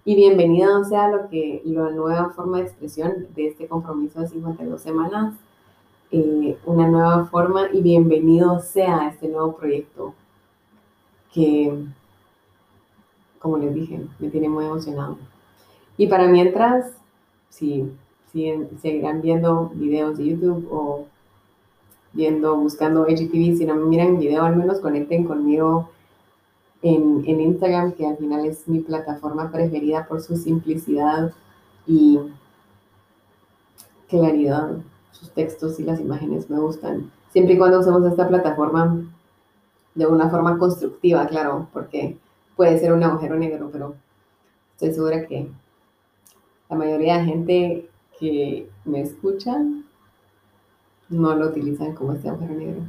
y 0.08 0.15
bienvenida 0.15 0.84
sea 0.84 1.08
lo 1.10 1.28
que 1.30 1.63
la 1.65 1.89
nueva 1.89 2.30
forma 2.30 2.60
de 2.60 2.65
expresión 2.65 3.26
de 3.36 3.48
este 3.48 3.68
compromiso 3.68 4.22
de 4.22 4.28
52 4.28 4.80
semanas, 4.80 5.34
eh, 6.12 6.60
una 6.68 6.88
nueva 6.88 7.26
forma 7.26 7.70
y 7.74 7.82
bienvenido 7.82 8.60
sea 8.60 9.08
este 9.08 9.28
nuevo 9.28 9.58
proyecto 9.58 10.13
que, 11.34 11.86
como 13.45 13.60
les 13.60 13.75
dije, 13.75 14.01
me 14.17 14.31
tiene 14.31 14.49
muy 14.49 14.65
emocionado. 14.65 15.19
Y 15.97 16.08
para 16.08 16.27
mientras, 16.27 16.93
si, 17.49 17.91
si 18.31 18.51
seguirán 18.81 19.21
viendo 19.21 19.69
videos 19.75 20.17
de 20.17 20.25
YouTube 20.29 20.67
o 20.71 21.05
viendo, 22.12 22.58
buscando 22.58 23.03
HTV, 23.03 23.55
si 23.55 23.65
no 23.67 23.75
me 23.75 23.85
miran 23.85 24.17
video, 24.17 24.46
al 24.46 24.56
menos 24.56 24.79
conecten 24.79 25.25
conmigo 25.25 25.91
en, 26.81 27.23
Instagram, 27.39 27.91
que 27.91 28.08
al 28.08 28.17
final 28.17 28.48
es 28.48 28.67
mi 28.67 28.79
plataforma 28.79 29.52
preferida 29.52 30.08
por 30.08 30.21
su 30.21 30.37
simplicidad 30.37 31.31
y 31.85 32.17
claridad. 34.10 34.71
Sus 35.12 35.29
textos 35.29 35.79
y 35.79 35.83
las 35.83 36.00
imágenes 36.00 36.50
me 36.50 36.60
gustan. 36.60 37.12
Siempre 37.31 37.54
y 37.54 37.58
cuando 37.60 37.79
usemos 37.79 38.04
esta 38.08 38.27
plataforma 38.27 39.06
de 39.93 40.08
una 40.08 40.31
forma 40.31 40.58
constructiva, 40.58 41.27
claro, 41.27 41.67
porque 41.71 42.17
puede 42.56 42.79
ser 42.79 42.93
un 42.93 43.03
agujero 43.03 43.35
negro, 43.35 43.69
pero 43.71 43.95
estoy 44.73 44.93
segura 44.93 45.25
que 45.27 45.47
la 46.69 46.75
mayoría 46.75 47.17
de 47.17 47.25
gente 47.25 47.89
que 48.19 48.69
me 48.85 49.01
escucha 49.01 49.58
no 51.10 51.35
lo 51.35 51.47
utilizan 51.47 51.93
como 51.93 52.13
este 52.13 52.29
agujero 52.29 52.53
negro. 52.53 52.81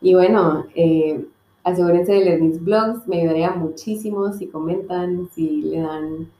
Y 0.00 0.14
bueno, 0.14 0.66
eh, 0.74 1.26
asegúrense 1.62 2.12
de 2.12 2.24
leer 2.24 2.40
mis 2.40 2.62
blogs, 2.62 3.06
me 3.06 3.20
ayudaría 3.20 3.50
muchísimo 3.52 4.32
si 4.32 4.46
comentan, 4.46 5.28
si 5.34 5.62
le 5.62 5.80
dan 5.80 6.30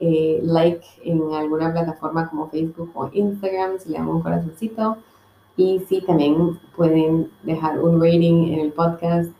eh, 0.00 0.40
like 0.42 0.84
en 1.04 1.32
alguna 1.32 1.72
plataforma 1.72 2.28
como 2.28 2.50
Facebook 2.50 2.90
o 2.94 3.08
Instagram, 3.12 3.78
si 3.78 3.90
le 3.90 3.98
dan 3.98 4.08
un 4.08 4.20
corazoncito 4.22 4.98
y 5.56 5.80
si 5.88 6.00
también 6.02 6.58
pueden 6.76 7.30
dejar 7.44 7.80
un 7.80 8.02
rating 8.02 8.52
en 8.52 8.60
el 8.60 8.72
podcast 8.72 9.30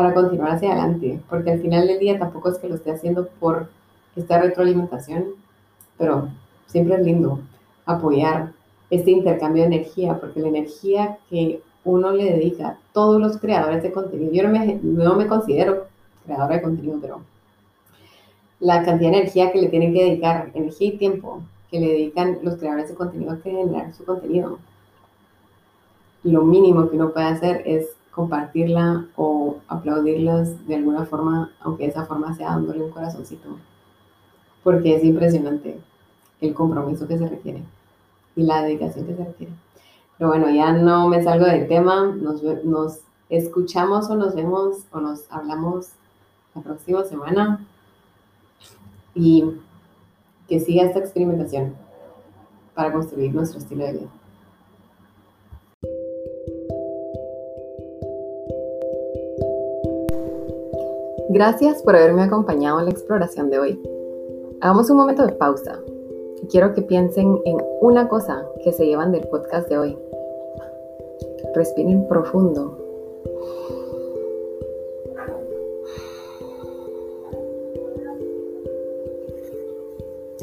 para 0.00 0.14
continuar 0.14 0.52
hacia 0.52 0.72
adelante, 0.72 1.20
porque 1.28 1.50
al 1.50 1.60
final 1.60 1.86
del 1.86 1.98
día 1.98 2.18
tampoco 2.18 2.48
es 2.48 2.56
que 2.56 2.70
lo 2.70 2.76
esté 2.76 2.90
haciendo 2.90 3.28
por 3.38 3.68
esta 4.16 4.40
retroalimentación, 4.40 5.26
pero 5.98 6.30
siempre 6.68 6.94
es 6.94 7.02
lindo 7.02 7.40
apoyar 7.84 8.52
este 8.88 9.10
intercambio 9.10 9.64
de 9.64 9.76
energía, 9.76 10.18
porque 10.18 10.40
la 10.40 10.48
energía 10.48 11.18
que 11.28 11.60
uno 11.84 12.12
le 12.12 12.32
dedica 12.32 12.68
a 12.68 12.78
todos 12.94 13.20
los 13.20 13.36
creadores 13.36 13.82
de 13.82 13.92
contenido, 13.92 14.32
yo 14.32 14.42
no 14.44 14.48
me, 14.48 14.80
no 14.82 15.16
me 15.16 15.26
considero 15.26 15.84
creadora 16.24 16.56
de 16.56 16.62
contenido, 16.62 16.98
pero 16.98 17.20
la 18.58 18.82
cantidad 18.82 19.10
de 19.10 19.18
energía 19.18 19.52
que 19.52 19.60
le 19.60 19.68
tienen 19.68 19.92
que 19.92 20.04
dedicar, 20.04 20.50
energía 20.54 20.88
y 20.88 20.96
tiempo 20.96 21.42
que 21.70 21.78
le 21.78 21.88
dedican 21.88 22.38
los 22.40 22.56
creadores 22.56 22.88
de 22.88 22.94
contenido 22.94 23.32
a 23.32 23.36
generar 23.36 23.92
su 23.92 24.06
contenido. 24.06 24.58
Lo 26.22 26.42
mínimo 26.42 26.88
que 26.88 26.96
uno 26.96 27.12
puede 27.12 27.26
hacer 27.26 27.62
es 27.66 27.99
compartirla 28.10 29.06
o 29.16 29.56
aplaudirlas 29.68 30.66
de 30.66 30.76
alguna 30.76 31.04
forma, 31.04 31.52
aunque 31.60 31.86
esa 31.86 32.06
forma 32.06 32.34
sea 32.34 32.50
dándole 32.50 32.82
un 32.82 32.90
corazoncito, 32.90 33.48
porque 34.64 34.96
es 34.96 35.04
impresionante 35.04 35.80
el 36.40 36.54
compromiso 36.54 37.06
que 37.06 37.18
se 37.18 37.28
requiere 37.28 37.62
y 38.36 38.42
la 38.42 38.62
dedicación 38.62 39.06
que 39.06 39.16
se 39.16 39.24
requiere. 39.24 39.52
Pero 40.18 40.28
bueno, 40.28 40.50
ya 40.50 40.72
no 40.72 41.08
me 41.08 41.22
salgo 41.22 41.46
del 41.46 41.66
tema, 41.68 42.04
nos, 42.06 42.42
nos 42.64 43.00
escuchamos 43.28 44.10
o 44.10 44.16
nos 44.16 44.34
vemos 44.34 44.84
o 44.92 45.00
nos 45.00 45.30
hablamos 45.30 45.90
la 46.54 46.62
próxima 46.62 47.04
semana 47.04 47.64
y 49.14 49.44
que 50.48 50.60
siga 50.60 50.84
esta 50.84 50.98
experimentación 50.98 51.74
para 52.74 52.92
construir 52.92 53.32
nuestro 53.34 53.58
estilo 53.58 53.84
de 53.84 53.92
vida. 53.92 54.19
Gracias 61.32 61.80
por 61.84 61.94
haberme 61.94 62.24
acompañado 62.24 62.80
en 62.80 62.86
la 62.86 62.90
exploración 62.90 63.50
de 63.50 63.58
hoy. 63.60 63.80
Hagamos 64.60 64.90
un 64.90 64.96
momento 64.96 65.24
de 65.24 65.32
pausa. 65.32 65.78
Quiero 66.50 66.74
que 66.74 66.82
piensen 66.82 67.38
en 67.44 67.58
una 67.80 68.08
cosa 68.08 68.44
que 68.64 68.72
se 68.72 68.84
llevan 68.84 69.12
del 69.12 69.28
podcast 69.28 69.68
de 69.68 69.78
hoy. 69.78 69.98
Respiren 71.54 72.08
profundo 72.08 72.76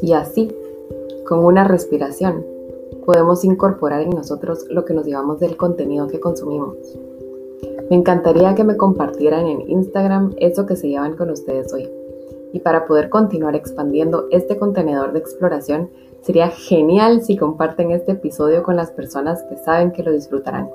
Y 0.00 0.14
así, 0.14 0.50
con 1.26 1.44
una 1.44 1.64
respiración, 1.64 2.46
podemos 3.04 3.44
incorporar 3.44 4.00
en 4.00 4.10
nosotros 4.10 4.64
lo 4.70 4.86
que 4.86 4.94
nos 4.94 5.04
llevamos 5.04 5.38
del 5.38 5.56
contenido 5.58 6.06
que 6.06 6.18
consumimos. 6.18 6.76
Me 7.90 7.96
encantaría 7.96 8.54
que 8.54 8.64
me 8.64 8.76
compartieran 8.76 9.46
en 9.46 9.68
Instagram 9.68 10.34
eso 10.38 10.66
que 10.66 10.76
se 10.76 10.88
llevan 10.88 11.16
con 11.16 11.30
ustedes 11.30 11.72
hoy. 11.72 11.88
Y 12.52 12.60
para 12.60 12.86
poder 12.86 13.08
continuar 13.08 13.54
expandiendo 13.54 14.26
este 14.30 14.58
contenedor 14.58 15.12
de 15.12 15.18
exploración, 15.18 15.90
sería 16.22 16.48
genial 16.48 17.22
si 17.22 17.36
comparten 17.36 17.90
este 17.90 18.12
episodio 18.12 18.62
con 18.62 18.76
las 18.76 18.90
personas 18.90 19.42
que 19.44 19.56
saben 19.56 19.92
que 19.92 20.02
lo 20.02 20.12
disfrutarán. 20.12 20.68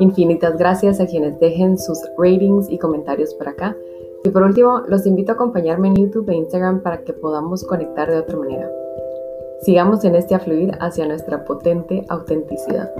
Infinitas 0.00 0.56
gracias 0.56 1.00
a 1.00 1.06
quienes 1.06 1.38
dejen 1.40 1.78
sus 1.78 1.98
ratings 2.16 2.70
y 2.70 2.78
comentarios 2.78 3.34
por 3.34 3.48
acá 3.48 3.76
y 4.24 4.30
por 4.30 4.42
último, 4.42 4.82
los 4.88 5.06
invito 5.06 5.32
a 5.32 5.34
acompañarme 5.36 5.88
en 5.88 5.96
YouTube 5.96 6.28
e 6.30 6.34
Instagram 6.34 6.82
para 6.82 7.02
que 7.02 7.12
podamos 7.12 7.64
conectar 7.64 8.10
de 8.10 8.18
otra 8.18 8.36
manera. 8.36 8.70
Sigamos 9.62 10.04
en 10.04 10.16
este 10.16 10.34
afluir 10.34 10.72
hacia 10.80 11.06
nuestra 11.06 11.44
potente 11.44 12.04
autenticidad. 12.08 12.90